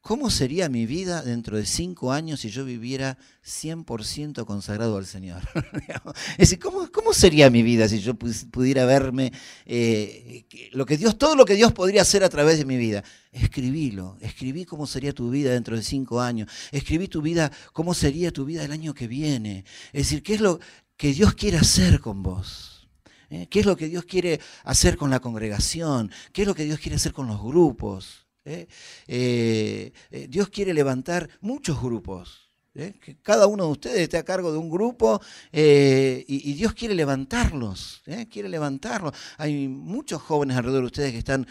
¿Cómo 0.00 0.30
sería 0.30 0.68
mi 0.68 0.86
vida 0.86 1.22
dentro 1.22 1.56
de 1.56 1.66
cinco 1.66 2.12
años 2.12 2.38
si 2.38 2.48
yo 2.48 2.64
viviera 2.64 3.18
100% 3.44 4.44
consagrado 4.44 4.96
al 4.98 5.06
Señor? 5.06 5.42
es 6.32 6.38
decir, 6.38 6.60
¿cómo, 6.60 6.88
¿cómo, 6.92 7.12
sería 7.12 7.50
mi 7.50 7.64
vida 7.64 7.88
si 7.88 7.98
yo 7.98 8.14
pudiera 8.14 8.86
verme 8.86 9.32
eh, 9.64 10.46
lo 10.70 10.86
que 10.86 10.96
Dios, 10.96 11.18
todo 11.18 11.34
lo 11.34 11.44
que 11.44 11.54
Dios 11.54 11.72
podría 11.72 12.02
hacer 12.02 12.22
a 12.22 12.28
través 12.28 12.58
de 12.58 12.64
mi 12.64 12.76
vida? 12.76 13.02
Escribílo, 13.32 14.16
escribí 14.20 14.64
cómo 14.64 14.86
sería 14.86 15.12
tu 15.12 15.28
vida 15.28 15.50
dentro 15.50 15.74
de 15.74 15.82
cinco 15.82 16.20
años, 16.20 16.48
escribí 16.70 17.08
tu 17.08 17.20
vida, 17.20 17.50
cómo 17.72 17.92
sería 17.92 18.30
tu 18.30 18.44
vida 18.44 18.64
el 18.64 18.70
año 18.70 18.94
que 18.94 19.08
viene. 19.08 19.64
Es 19.92 20.04
decir, 20.04 20.22
¿qué 20.22 20.34
es 20.34 20.40
lo, 20.40 20.60
que 20.96 21.12
Dios 21.12 21.34
quiere 21.34 21.58
hacer 21.58 22.00
con 22.00 22.22
vos. 22.22 22.88
¿Eh? 23.28 23.48
¿Qué 23.50 23.60
es 23.60 23.66
lo 23.66 23.76
que 23.76 23.88
Dios 23.88 24.04
quiere 24.04 24.40
hacer 24.64 24.96
con 24.96 25.10
la 25.10 25.20
congregación? 25.20 26.10
¿Qué 26.32 26.42
es 26.42 26.48
lo 26.48 26.54
que 26.54 26.64
Dios 26.64 26.78
quiere 26.78 26.96
hacer 26.96 27.12
con 27.12 27.26
los 27.26 27.42
grupos? 27.42 28.26
¿Eh? 28.44 28.68
Eh, 29.08 29.92
Dios 30.28 30.48
quiere 30.48 30.72
levantar 30.72 31.28
muchos 31.40 31.80
grupos. 31.82 32.45
¿Eh? 32.76 32.94
que 33.00 33.16
cada 33.16 33.46
uno 33.46 33.64
de 33.64 33.70
ustedes 33.70 34.00
esté 34.00 34.18
a 34.18 34.24
cargo 34.24 34.52
de 34.52 34.58
un 34.58 34.70
grupo 34.70 35.20
eh, 35.52 36.24
y, 36.28 36.54
Dios 36.54 36.74
quiere 36.74 36.94
levantarlos, 36.94 38.02
¿eh? 38.06 38.26
quiere 38.30 38.48
levantarlos. 38.48 39.12
Hay 39.38 39.68
muchos 39.68 40.22
jóvenes 40.22 40.56
alrededor 40.56 40.82
de 40.82 40.86
ustedes 40.86 41.12
que 41.12 41.18
están 41.18 41.46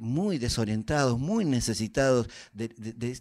muy 0.00 0.38
desorientados, 0.38 1.18
muy 1.18 1.44
necesitados 1.44 2.28
de, 2.52 2.70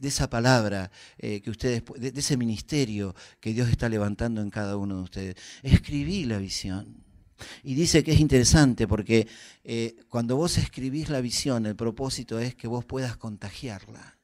esa 0.01 0.29
palabra 0.29 0.91
que 1.17 1.49
ustedes, 1.49 1.83
de, 1.97 2.13
ese 2.15 2.37
ministerio 2.37 3.15
que 3.39 3.53
Dios 3.53 3.69
está 3.69 3.89
levantando 3.89 4.41
en 4.41 4.49
cada 4.49 4.77
uno 4.77 4.97
de 4.97 5.01
ustedes. 5.03 5.35
Escribí 5.63 6.25
la 6.25 6.37
visión. 6.37 7.03
Y 7.63 7.73
dice 7.73 8.03
que 8.03 8.11
es 8.11 8.19
interesante 8.19 8.87
porque 8.87 9.27
cuando 10.09 10.35
vos 10.35 10.57
escribís 10.57 11.09
la 11.09 11.21
visión, 11.21 11.65
el 11.65 11.75
propósito 11.75 12.39
es 12.39 12.55
que 12.55 12.67
vos 12.67 12.85
puedas 12.85 13.17
contagiarla. 13.17 14.18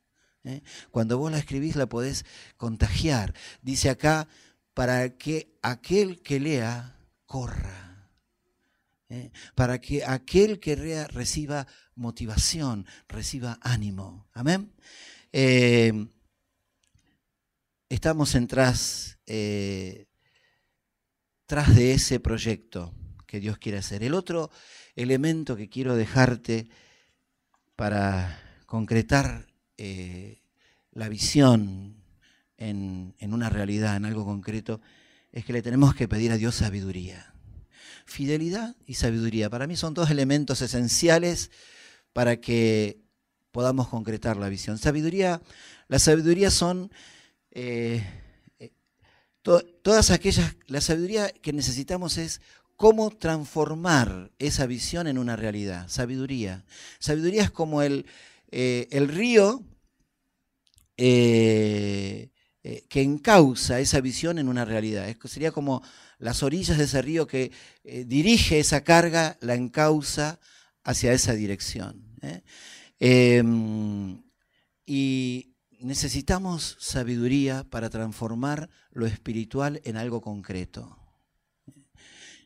¿Eh? 0.45 0.61
Cuando 0.91 1.17
vos 1.17 1.31
la 1.31 1.39
escribís 1.39 1.75
la 1.75 1.87
podés 1.87 2.25
contagiar. 2.57 3.33
Dice 3.61 3.89
acá, 3.89 4.27
para 4.73 5.17
que 5.17 5.57
aquel 5.61 6.21
que 6.21 6.39
lea 6.39 6.97
corra. 7.25 8.09
¿eh? 9.09 9.31
Para 9.55 9.79
que 9.79 10.05
aquel 10.05 10.59
que 10.59 10.75
lea 10.75 11.07
reciba 11.07 11.67
motivación, 11.95 12.85
reciba 13.07 13.57
ánimo. 13.61 14.27
Amén. 14.33 14.73
Eh, 15.31 16.07
estamos 17.89 18.35
en 18.35 18.47
tras, 18.47 19.17
tras 21.45 21.75
de 21.75 21.93
ese 21.93 22.19
proyecto 22.19 22.93
que 23.25 23.39
Dios 23.39 23.57
quiere 23.57 23.79
hacer. 23.79 24.03
El 24.03 24.13
otro 24.13 24.51
elemento 24.95 25.55
que 25.55 25.69
quiero 25.69 25.95
dejarte 25.95 26.69
para 27.75 28.39
concretar 28.65 29.54
eh, 29.77 30.41
la 30.91 31.09
visión 31.09 31.95
en, 32.57 33.13
una 33.19 33.49
realidad, 33.49 33.97
en 33.97 34.05
algo 34.05 34.23
concreto, 34.23 34.79
es 35.31 35.43
que 35.43 35.53
le 35.53 35.61
tenemos 35.61 35.93
que 35.93 36.07
pedir 36.07 36.31
a 36.31 36.37
Dios 36.37 36.55
sabiduría. 36.55 37.33
Fidelidad 38.05 38.75
y 38.85 38.93
sabiduría. 38.93 39.49
Para 39.49 39.67
mí 39.67 39.75
son 39.75 39.93
dos 39.93 40.09
elementos 40.09 40.61
esenciales 40.61 41.51
para 42.13 42.37
que 42.37 43.01
podamos 43.51 43.89
concretar 43.89 44.37
la 44.37 44.47
visión. 44.47 44.77
Sabiduría, 44.77 45.41
la 45.87 45.99
sabiduría 45.99 46.49
son 46.49 46.91
eh, 47.51 48.05
eh, 48.59 48.71
todas 49.41 50.11
aquellas, 50.11 50.55
la 50.67 50.79
sabiduría 50.79 51.29
que 51.29 51.51
necesitamos 51.51 52.17
es 52.17 52.39
cómo 52.77 53.09
transformar 53.09 54.31
esa 54.39 54.65
visión 54.65 55.07
en 55.07 55.17
una 55.17 55.35
realidad. 55.35 55.89
Sabiduría. 55.89 56.63
Sabiduría 56.99 57.43
es 57.43 57.51
como 57.51 57.81
el, 57.81 58.05
el 58.51 59.09
río 59.09 59.61
eh, 60.97 62.31
eh, 62.63 62.85
que 62.89 63.01
encausa 63.01 63.79
esa 63.79 64.01
visión 64.01 64.39
en 64.39 64.47
una 64.47 64.65
realidad. 64.65 65.13
sería 65.25 65.51
como 65.51 65.83
las 66.17 66.43
orillas 66.43 66.77
de 66.77 66.85
ese 66.85 67.01
río 67.01 67.27
que 67.27 67.51
dirige 67.83 68.59
esa 68.59 68.83
carga, 68.83 69.37
la 69.41 69.55
encausa 69.55 70.39
hacia 70.85 71.11
esa 71.11 71.33
dirección. 71.33 72.15
¿eh? 72.21 72.43
Em, 72.99 74.23
y 74.85 75.55
necesitamos 75.79 76.77
sabiduría 76.79 77.65
para 77.69 77.89
transformar 77.89 78.69
lo 78.91 79.05
espiritual 79.05 79.81
en 79.83 79.97
algo 79.97 80.21
concreto. 80.21 80.97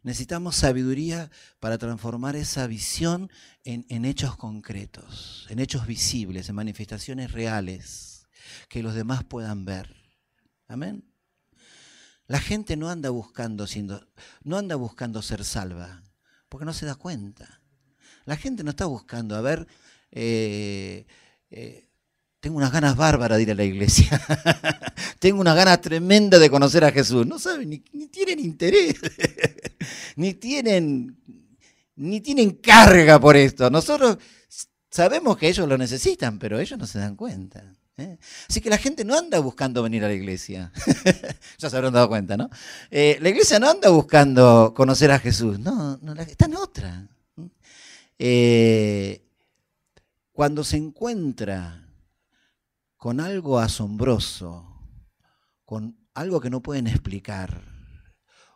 Necesitamos 0.01 0.55
sabiduría 0.55 1.29
para 1.59 1.77
transformar 1.77 2.37
esa 2.37 2.65
visión 2.67 3.29
en, 3.65 3.85
en, 3.89 4.05
hechos 4.05 4.37
concretos, 4.37 5.45
en 5.49 5.59
hechos 5.59 5.85
visibles, 5.85 6.47
en 6.47 6.55
manifestaciones 6.55 7.33
reales, 7.33 8.18
que 8.67 8.83
los 8.83 8.93
demás 8.93 9.23
puedan 9.23 9.65
ver. 9.65 9.95
Amén. 10.67 11.03
La 12.27 12.39
gente 12.39 12.77
no 12.77 12.89
anda 12.89 13.09
buscando 13.09 13.65
siendo, 13.65 14.07
no 14.43 14.57
anda 14.57 14.75
buscando 14.75 15.21
ser 15.21 15.43
salva, 15.43 16.03
porque 16.47 16.65
no 16.65 16.73
se 16.73 16.85
da 16.85 16.95
cuenta. 16.95 17.61
La 18.25 18.37
gente 18.37 18.63
no 18.63 18.69
está 18.69 18.85
buscando, 18.85 19.35
a 19.35 19.41
ver, 19.41 19.67
eh, 20.11 21.07
eh, 21.49 21.89
tengo 22.39 22.57
unas 22.57 22.71
ganas 22.71 22.95
bárbaras 22.95 23.37
de 23.37 23.43
ir 23.43 23.51
a 23.51 23.55
la 23.55 23.63
iglesia. 23.63 24.21
tengo 25.19 25.41
una 25.41 25.53
ganas 25.55 25.81
tremenda 25.81 26.39
de 26.39 26.49
conocer 26.49 26.83
a 26.85 26.91
Jesús. 26.91 27.25
No 27.25 27.39
saben, 27.39 27.69
ni, 27.69 27.79
tienen 28.07 28.39
interés, 28.39 28.95
ni 30.15 30.35
tienen, 30.35 31.17
ni 31.95 32.21
tienen 32.21 32.51
carga 32.51 33.19
por 33.19 33.35
esto. 33.35 33.69
Nosotros 33.69 34.19
sabemos 34.89 35.37
que 35.37 35.49
ellos 35.49 35.67
lo 35.67 35.77
necesitan, 35.77 36.39
pero 36.39 36.59
ellos 36.59 36.77
no 36.77 36.87
se 36.87 36.99
dan 36.99 37.15
cuenta. 37.15 37.73
¿Eh? 38.01 38.19
Así 38.49 38.61
que 38.61 38.69
la 38.69 38.77
gente 38.77 39.03
no 39.05 39.17
anda 39.17 39.39
buscando 39.39 39.83
venir 39.83 40.03
a 40.03 40.07
la 40.07 40.13
iglesia. 40.13 40.71
ya 41.57 41.69
se 41.69 41.75
habrán 41.75 41.93
dado 41.93 42.09
cuenta, 42.09 42.37
¿no? 42.37 42.49
la 42.91 43.29
iglesia 43.29 43.59
no 43.59 43.69
anda 43.69 43.89
buscando 43.89 44.73
conocer 44.75 45.11
a 45.11 45.19
Jesús. 45.19 45.59
No, 45.59 45.97
no 45.97 46.13
está 46.13 46.45
en 46.45 46.55
otra. 46.55 47.07
Eh, 48.21 49.25
cuando 50.33 50.65
se 50.65 50.75
encuentra 50.75 51.87
con 52.97 53.21
algo 53.21 53.59
asombroso, 53.59 54.65
con 55.63 55.97
algo 56.13 56.41
que 56.41 56.49
no 56.49 56.61
pueden 56.61 56.87
explicar, 56.87 57.63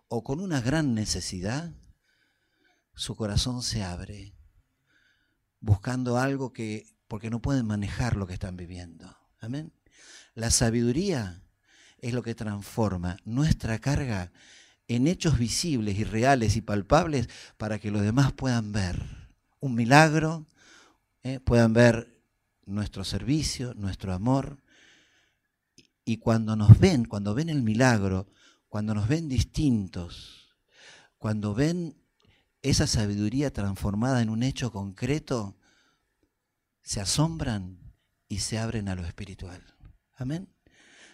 o 0.09 0.23
con 0.23 0.41
una 0.41 0.59
gran 0.59 0.93
necesidad, 0.93 1.71
su 2.93 3.15
corazón 3.15 3.63
se 3.63 3.83
abre, 3.83 4.35
buscando 5.61 6.17
algo 6.17 6.51
que, 6.51 6.85
porque 7.07 7.29
no 7.29 7.41
pueden 7.41 7.65
manejar 7.65 8.17
lo 8.17 8.27
que 8.27 8.33
están 8.33 8.57
viviendo. 8.57 9.15
Amén. 9.43 9.73
La 10.35 10.51
sabiduría 10.51 11.43
es 11.97 12.13
lo 12.13 12.23
que 12.23 12.33
transforma 12.33 13.17
nuestra 13.25 13.77
carga 13.77 14.31
en 14.87 15.05
hechos 15.05 15.37
visibles 15.37 15.99
y 15.99 16.05
reales 16.05 16.55
y 16.55 16.61
palpables 16.61 17.27
para 17.57 17.77
que 17.77 17.91
los 17.91 18.03
demás 18.03 18.31
puedan 18.31 18.71
ver 18.71 19.03
un 19.59 19.75
milagro, 19.75 20.47
eh, 21.23 21.41
puedan 21.41 21.73
ver 21.73 22.23
nuestro 22.65 23.03
servicio, 23.03 23.73
nuestro 23.73 24.13
amor. 24.13 24.63
Y 26.05 26.19
cuando 26.19 26.55
nos 26.55 26.79
ven, 26.79 27.03
cuando 27.03 27.33
ven 27.33 27.49
el 27.49 27.63
milagro, 27.63 28.29
cuando 28.69 28.93
nos 28.93 29.09
ven 29.09 29.27
distintos, 29.27 30.55
cuando 31.17 31.53
ven 31.53 31.97
esa 32.61 32.87
sabiduría 32.87 33.51
transformada 33.51 34.21
en 34.21 34.29
un 34.29 34.41
hecho 34.41 34.71
concreto, 34.71 35.57
se 36.81 37.01
asombran 37.01 37.82
y 38.33 38.39
se 38.39 38.57
abren 38.57 38.89
a 38.89 38.95
lo 38.95 39.05
espiritual. 39.05 39.61
Amén. 40.15 40.49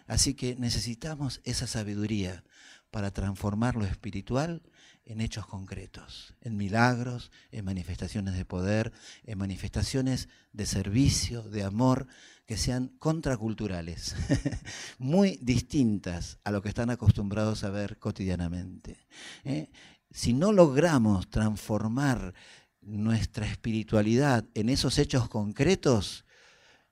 Así 0.08 0.36
que 0.36 0.56
necesitamos 0.56 1.42
esa 1.44 1.68
sabiduría 1.68 2.46
para 2.92 3.12
transformar 3.12 3.76
lo 3.76 3.84
espiritual 3.84 4.64
en 5.04 5.20
hechos 5.20 5.46
concretos, 5.46 6.34
en 6.40 6.56
milagros, 6.56 7.30
en 7.52 7.66
manifestaciones 7.66 8.36
de 8.36 8.46
poder, 8.46 8.94
en 9.26 9.38
manifestaciones 9.38 10.30
de 10.54 10.66
servicio, 10.66 11.44
de 11.44 11.64
amor, 11.64 12.08
que 12.46 12.56
sean 12.56 12.88
contraculturales, 13.00 14.16
muy 14.98 15.40
distintas 15.42 16.40
a 16.46 16.52
lo 16.52 16.62
que 16.62 16.70
están 16.70 16.90
acostumbrados 16.90 17.66
a 17.66 17.70
ver 17.70 18.00
cotidianamente. 18.00 18.98
¿eh? 19.44 19.70
Si 20.10 20.32
no 20.32 20.54
logramos 20.54 21.30
transformar 21.30 22.34
nuestra 22.82 23.46
espiritualidad 23.46 24.46
en 24.54 24.70
esos 24.70 24.98
hechos 25.00 25.28
concretos, 25.28 26.24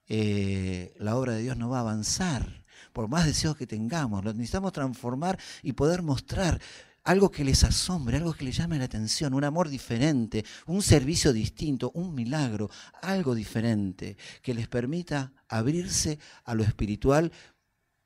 eh, 0.08 0.94
la 0.98 1.16
obra 1.16 1.34
de 1.34 1.42
Dios 1.42 1.56
no 1.56 1.68
va 1.68 1.78
a 1.78 1.82
avanzar 1.82 2.64
por 2.92 3.08
más 3.08 3.26
deseos 3.26 3.56
que 3.56 3.66
tengamos. 3.66 4.24
Lo 4.24 4.32
necesitamos 4.32 4.72
transformar 4.72 5.38
y 5.62 5.72
poder 5.72 6.02
mostrar 6.02 6.60
algo 7.04 7.30
que 7.30 7.44
les 7.44 7.64
asombre, 7.64 8.18
algo 8.18 8.34
que 8.34 8.44
les 8.44 8.56
llame 8.56 8.78
la 8.78 8.84
atención, 8.84 9.32
un 9.32 9.44
amor 9.44 9.68
diferente, 9.68 10.44
un 10.66 10.82
servicio 10.82 11.32
distinto, 11.32 11.90
un 11.94 12.14
milagro, 12.14 12.70
algo 13.00 13.34
diferente, 13.34 14.16
que 14.42 14.52
les 14.52 14.68
permita 14.68 15.32
abrirse 15.48 16.18
a 16.44 16.54
lo 16.54 16.64
espiritual, 16.64 17.32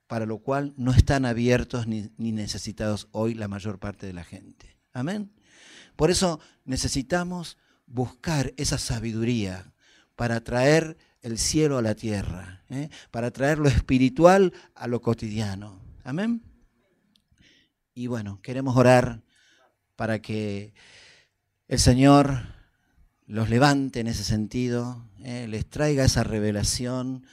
para 0.07 0.27
lo 0.27 0.39
cual 0.39 0.75
no 0.77 0.93
están 0.93 1.25
abiertos 1.25 1.87
ni, 1.87 2.11
necesitados 2.19 3.09
hoy 3.13 3.35
la 3.35 3.49
mayor 3.49 3.79
parte 3.79 4.07
de 4.07 4.13
la 4.13 4.25
gente. 4.25 4.77
Amén. 4.93 5.33
Por 5.97 6.11
eso 6.11 6.39
necesitamos 6.65 7.57
buscar 7.87 8.53
esa 8.57 8.79
sabiduría 8.79 9.73
para 10.15 10.45
traer 10.45 10.97
el 11.23 11.39
cielo 11.39 11.79
a 11.79 11.83
la 11.83 11.95
tierra, 11.95 12.63
¿eh? 12.69 12.89
para 13.11 13.31
traer 13.31 13.59
lo 13.59 13.69
espiritual 13.69 14.53
a 14.75 14.87
lo 14.87 15.01
cotidiano. 15.01 15.81
Amén. 16.05 16.43
Y 17.95 18.09
bueno, 18.09 18.41
queremos 18.43 18.77
orar 18.77 19.23
para 19.97 20.21
que 20.21 20.75
el 21.69 21.79
Señor 21.79 22.43
los 23.27 23.49
levante 23.49 24.01
en 24.01 24.09
ese 24.09 24.25
sentido, 24.25 25.09
eh, 25.21 25.47
les 25.49 25.69
traiga 25.69 26.05
esa 26.05 26.25
revelación, 26.25 27.25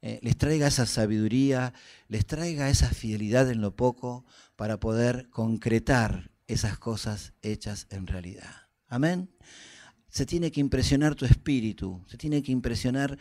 eh, 0.00 0.18
les 0.22 0.36
traiga 0.36 0.66
esa 0.66 0.86
sabiduría, 0.86 1.72
les 2.08 2.26
traiga 2.26 2.70
esa 2.70 2.88
fidelidad 2.88 3.50
en 3.50 3.60
lo 3.60 3.76
poco 3.76 4.24
para 4.56 4.80
poder 4.80 5.28
concretar 5.30 6.30
esas 6.46 6.78
cosas 6.78 7.34
hechas 7.42 7.86
en 7.90 8.06
realidad. 8.06 8.68
Amén. 8.88 9.30
Se 10.14 10.24
tiene 10.26 10.52
que 10.52 10.60
impresionar 10.60 11.16
tu 11.16 11.24
espíritu, 11.24 12.00
se 12.06 12.16
tiene 12.16 12.40
que 12.40 12.52
impresionar 12.52 13.18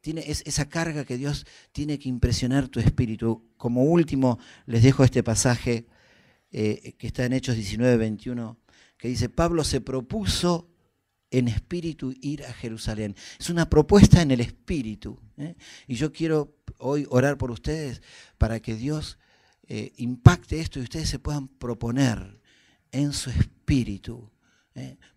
tiene 0.00 0.24
esa 0.26 0.68
carga 0.68 1.04
que 1.04 1.16
Dios 1.16 1.46
tiene 1.72 1.98
que 1.98 2.08
impresionar 2.08 2.68
tu 2.68 2.78
espíritu. 2.78 3.44
Como 3.56 3.82
último, 3.82 4.38
les 4.66 4.84
dejo 4.84 5.02
este 5.02 5.24
pasaje 5.24 5.86
eh, 6.52 6.94
que 6.96 7.08
está 7.08 7.24
en 7.24 7.32
Hechos 7.32 7.56
19, 7.56 7.96
21, 7.96 8.56
que 8.98 9.08
dice, 9.08 9.28
Pablo 9.28 9.64
se 9.64 9.80
propuso 9.80 10.68
en 11.30 11.48
espíritu 11.48 12.14
ir 12.20 12.44
a 12.44 12.52
Jerusalén. 12.52 13.16
Es 13.38 13.50
una 13.50 13.68
propuesta 13.68 14.22
en 14.22 14.30
el 14.30 14.40
espíritu. 14.40 15.20
¿eh? 15.38 15.56
Y 15.88 15.96
yo 15.96 16.12
quiero 16.12 16.56
hoy 16.78 17.06
orar 17.10 17.36
por 17.36 17.50
ustedes 17.50 18.02
para 18.38 18.60
que 18.60 18.76
Dios 18.76 19.18
eh, 19.66 19.92
impacte 19.96 20.60
esto 20.60 20.78
y 20.78 20.82
ustedes 20.82 21.08
se 21.08 21.18
puedan 21.18 21.48
proponer 21.48 22.40
en 22.92 23.12
su 23.12 23.30
espíritu, 23.30 24.30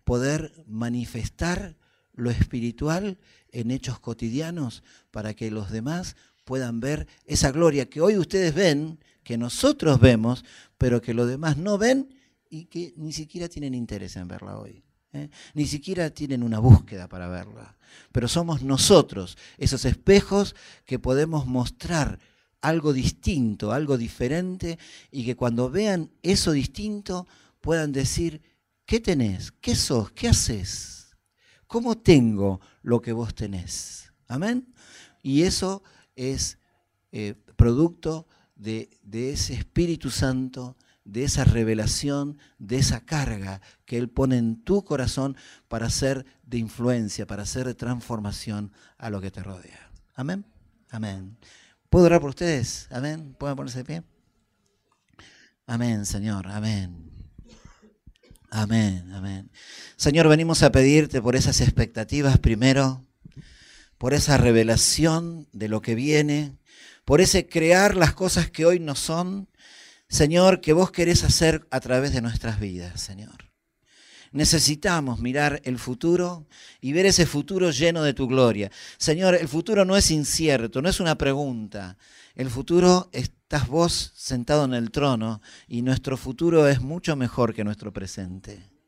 poder 0.04 0.52
manifestar 0.66 1.76
lo 2.12 2.30
espiritual 2.30 3.18
en 3.50 3.70
hechos 3.70 3.98
cotidianos 3.98 4.82
para 5.10 5.34
que 5.34 5.50
los 5.50 5.70
demás 5.70 6.16
puedan 6.44 6.80
ver 6.80 7.06
esa 7.26 7.52
gloria 7.52 7.88
que 7.88 8.00
hoy 8.00 8.16
ustedes 8.16 8.54
ven, 8.54 8.98
que 9.22 9.38
nosotros 9.38 10.00
vemos, 10.00 10.44
pero 10.78 11.00
que 11.00 11.14
los 11.14 11.28
demás 11.28 11.56
no 11.56 11.78
ven 11.78 12.14
y 12.48 12.64
que 12.66 12.92
ni 12.96 13.12
siquiera 13.12 13.48
tienen 13.48 13.74
interés 13.74 14.16
en 14.16 14.28
verla 14.28 14.58
hoy. 14.58 14.82
¿eh? 15.12 15.30
Ni 15.54 15.66
siquiera 15.66 16.10
tienen 16.10 16.42
una 16.42 16.58
búsqueda 16.58 17.08
para 17.08 17.28
verla. 17.28 17.76
Pero 18.12 18.28
somos 18.28 18.62
nosotros, 18.62 19.36
esos 19.58 19.84
espejos 19.84 20.54
que 20.84 20.98
podemos 20.98 21.46
mostrar 21.46 22.18
algo 22.60 22.92
distinto, 22.92 23.72
algo 23.72 23.96
diferente, 23.96 24.78
y 25.10 25.24
que 25.24 25.36
cuando 25.36 25.70
vean 25.70 26.10
eso 26.22 26.52
distinto 26.52 27.26
puedan 27.60 27.92
decir, 27.92 28.42
¿qué 28.90 28.98
tenés? 28.98 29.52
¿Qué 29.52 29.76
sos? 29.76 30.10
¿Qué 30.10 30.26
haces? 30.26 31.16
¿Cómo 31.68 31.96
tengo 31.96 32.60
lo 32.82 33.00
que 33.00 33.12
vos 33.12 33.36
tenés? 33.36 34.12
Amén. 34.26 34.74
Y 35.22 35.42
eso 35.42 35.84
es 36.16 36.58
eh, 37.12 37.36
producto 37.54 38.26
de, 38.56 38.90
ese 39.12 39.54
Espíritu 39.54 40.10
Santo, 40.10 40.76
de 41.04 41.22
esa 41.22 41.44
revelación, 41.44 42.36
de 42.58 42.78
esa 42.78 43.04
carga 43.06 43.60
que 43.84 43.96
Él 43.96 44.08
pone 44.08 44.38
en 44.38 44.60
tu 44.64 44.82
corazón 44.82 45.36
para 45.68 45.88
ser 45.88 46.26
de 46.42 46.58
influencia, 46.58 47.28
para 47.28 47.46
ser 47.46 47.68
de 47.68 47.74
transformación 47.76 48.72
a 48.98 49.08
lo 49.08 49.20
que 49.20 49.30
te 49.30 49.44
rodea. 49.44 49.92
Amén. 50.16 50.44
Amén. 50.88 51.38
¿Puedo 51.90 52.06
orar 52.06 52.20
por 52.20 52.30
ustedes? 52.30 52.88
Amén. 52.90 53.36
¿Pueden 53.38 53.54
ponerse 53.54 53.78
de 53.78 53.84
pie? 53.84 54.02
Amén, 55.64 56.04
Señor. 56.04 56.48
Amén. 56.48 57.19
Amén, 58.50 59.10
amén. 59.14 59.50
Señor, 59.96 60.28
venimos 60.28 60.62
a 60.62 60.72
pedirte 60.72 61.22
por 61.22 61.36
esas 61.36 61.60
expectativas 61.60 62.38
primero, 62.38 63.06
por 63.96 64.12
esa 64.12 64.38
revelación 64.38 65.48
de 65.52 65.68
lo 65.68 65.80
que 65.82 65.94
viene, 65.94 66.56
por 67.04 67.20
ese 67.20 67.46
crear 67.46 67.96
las 67.96 68.12
cosas 68.12 68.50
que 68.50 68.66
hoy 68.66 68.80
no 68.80 68.96
son, 68.96 69.48
Señor, 70.08 70.60
que 70.60 70.72
vos 70.72 70.90
querés 70.90 71.22
hacer 71.22 71.66
a 71.70 71.78
través 71.78 72.12
de 72.12 72.22
nuestras 72.22 72.58
vidas, 72.58 73.00
Señor. 73.00 73.49
Necesitamos 74.32 75.20
mirar 75.20 75.60
el 75.64 75.78
futuro 75.78 76.46
y 76.80 76.92
ver 76.92 77.06
ese 77.06 77.26
futuro 77.26 77.70
lleno 77.70 78.02
de 78.02 78.14
tu 78.14 78.26
gloria. 78.26 78.70
Señor, 78.98 79.34
el 79.34 79.48
futuro 79.48 79.84
no 79.84 79.96
es 79.96 80.10
incierto, 80.10 80.82
no 80.82 80.88
es 80.88 81.00
una 81.00 81.16
pregunta. 81.16 81.96
El 82.34 82.50
futuro 82.50 83.10
estás 83.12 83.68
vos 83.68 84.12
sentado 84.14 84.64
en 84.64 84.74
el 84.74 84.90
trono 84.90 85.40
y 85.66 85.82
nuestro 85.82 86.16
futuro 86.16 86.68
es 86.68 86.80
mucho 86.80 87.16
mejor 87.16 87.54
que 87.54 87.64
nuestro 87.64 87.92
presente. 87.92 88.79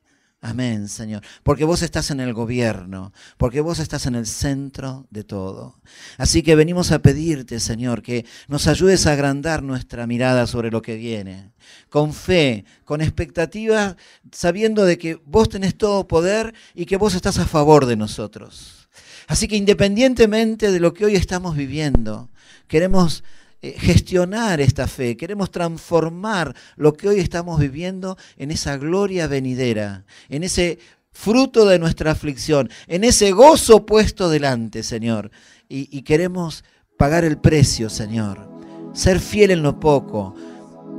Amén, 0.44 0.88
Señor. 0.88 1.22
Porque 1.44 1.64
vos 1.64 1.82
estás 1.82 2.10
en 2.10 2.18
el 2.18 2.34
gobierno, 2.34 3.12
porque 3.36 3.60
vos 3.60 3.78
estás 3.78 4.06
en 4.06 4.16
el 4.16 4.26
centro 4.26 5.06
de 5.08 5.22
todo. 5.22 5.78
Así 6.18 6.42
que 6.42 6.56
venimos 6.56 6.90
a 6.90 6.98
pedirte, 6.98 7.60
Señor, 7.60 8.02
que 8.02 8.26
nos 8.48 8.66
ayudes 8.66 9.06
a 9.06 9.12
agrandar 9.12 9.62
nuestra 9.62 10.04
mirada 10.08 10.48
sobre 10.48 10.72
lo 10.72 10.82
que 10.82 10.96
viene. 10.96 11.52
Con 11.88 12.12
fe, 12.12 12.64
con 12.84 13.00
expectativa, 13.00 13.96
sabiendo 14.32 14.84
de 14.84 14.98
que 14.98 15.20
vos 15.26 15.48
tenés 15.48 15.76
todo 15.78 16.08
poder 16.08 16.52
y 16.74 16.86
que 16.86 16.96
vos 16.96 17.14
estás 17.14 17.38
a 17.38 17.46
favor 17.46 17.86
de 17.86 17.94
nosotros. 17.94 18.88
Así 19.28 19.46
que 19.46 19.54
independientemente 19.54 20.72
de 20.72 20.80
lo 20.80 20.92
que 20.92 21.04
hoy 21.04 21.14
estamos 21.14 21.56
viviendo, 21.56 22.30
queremos 22.66 23.22
eh, 23.64 23.76
gestionar 23.78 24.60
esta 24.60 24.88
fe, 24.88 25.16
queremos 25.16 25.52
transformar 25.52 26.52
lo 26.74 26.94
que 26.94 27.08
hoy 27.08 27.20
estamos 27.20 27.60
viviendo 27.60 28.18
en 28.36 28.50
esa 28.50 28.76
gloria 28.76 29.28
venidera, 29.28 30.04
en 30.28 30.42
ese 30.42 30.80
fruto 31.12 31.64
de 31.66 31.78
nuestra 31.78 32.10
aflicción, 32.10 32.68
en 32.88 33.04
ese 33.04 33.30
gozo 33.30 33.86
puesto 33.86 34.28
delante, 34.28 34.82
Señor. 34.82 35.30
Y, 35.68 35.88
y 35.96 36.02
queremos 36.02 36.64
pagar 36.98 37.22
el 37.22 37.38
precio, 37.38 37.88
Señor, 37.88 38.50
ser 38.94 39.20
fiel 39.20 39.52
en 39.52 39.62
lo 39.62 39.78
poco, 39.78 40.34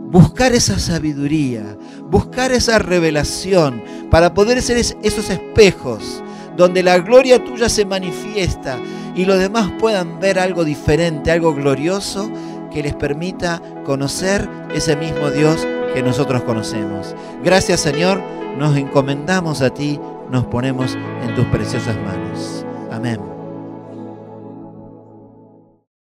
buscar 0.10 0.54
esa 0.54 0.80
sabiduría, 0.80 1.78
buscar 2.10 2.54
esa 2.54 2.80
revelación 2.80 3.84
para 4.10 4.34
poder 4.34 4.62
ser 4.62 4.78
esos 4.78 5.30
espejos 5.30 6.24
donde 6.56 6.84
la 6.84 7.00
gloria 7.00 7.44
tuya 7.44 7.68
se 7.68 7.86
manifiesta 7.86 8.80
y 9.16 9.26
los 9.26 9.40
demás 9.40 9.72
puedan 9.80 10.20
ver 10.20 10.40
algo 10.40 10.64
diferente, 10.64 11.32
algo 11.32 11.54
glorioso 11.54 12.32
que 12.74 12.84
les 12.84 12.94
permita 12.94 13.62
conocer 13.86 14.50
ese 14.74 14.96
mismo 14.96 15.30
Dios 15.30 15.68
que 15.94 16.02
nosotros 16.02 16.44
conocemos. 16.44 17.16
Gracias 17.44 17.80
Señor, 17.80 18.22
nos 18.58 18.76
encomendamos 18.78 19.62
a 19.62 19.70
ti, 19.70 20.00
nos 20.30 20.46
ponemos 20.46 20.98
en 21.24 21.36
tus 21.36 21.46
preciosas 21.46 21.96
manos. 21.98 22.66
Amén. 22.92 23.33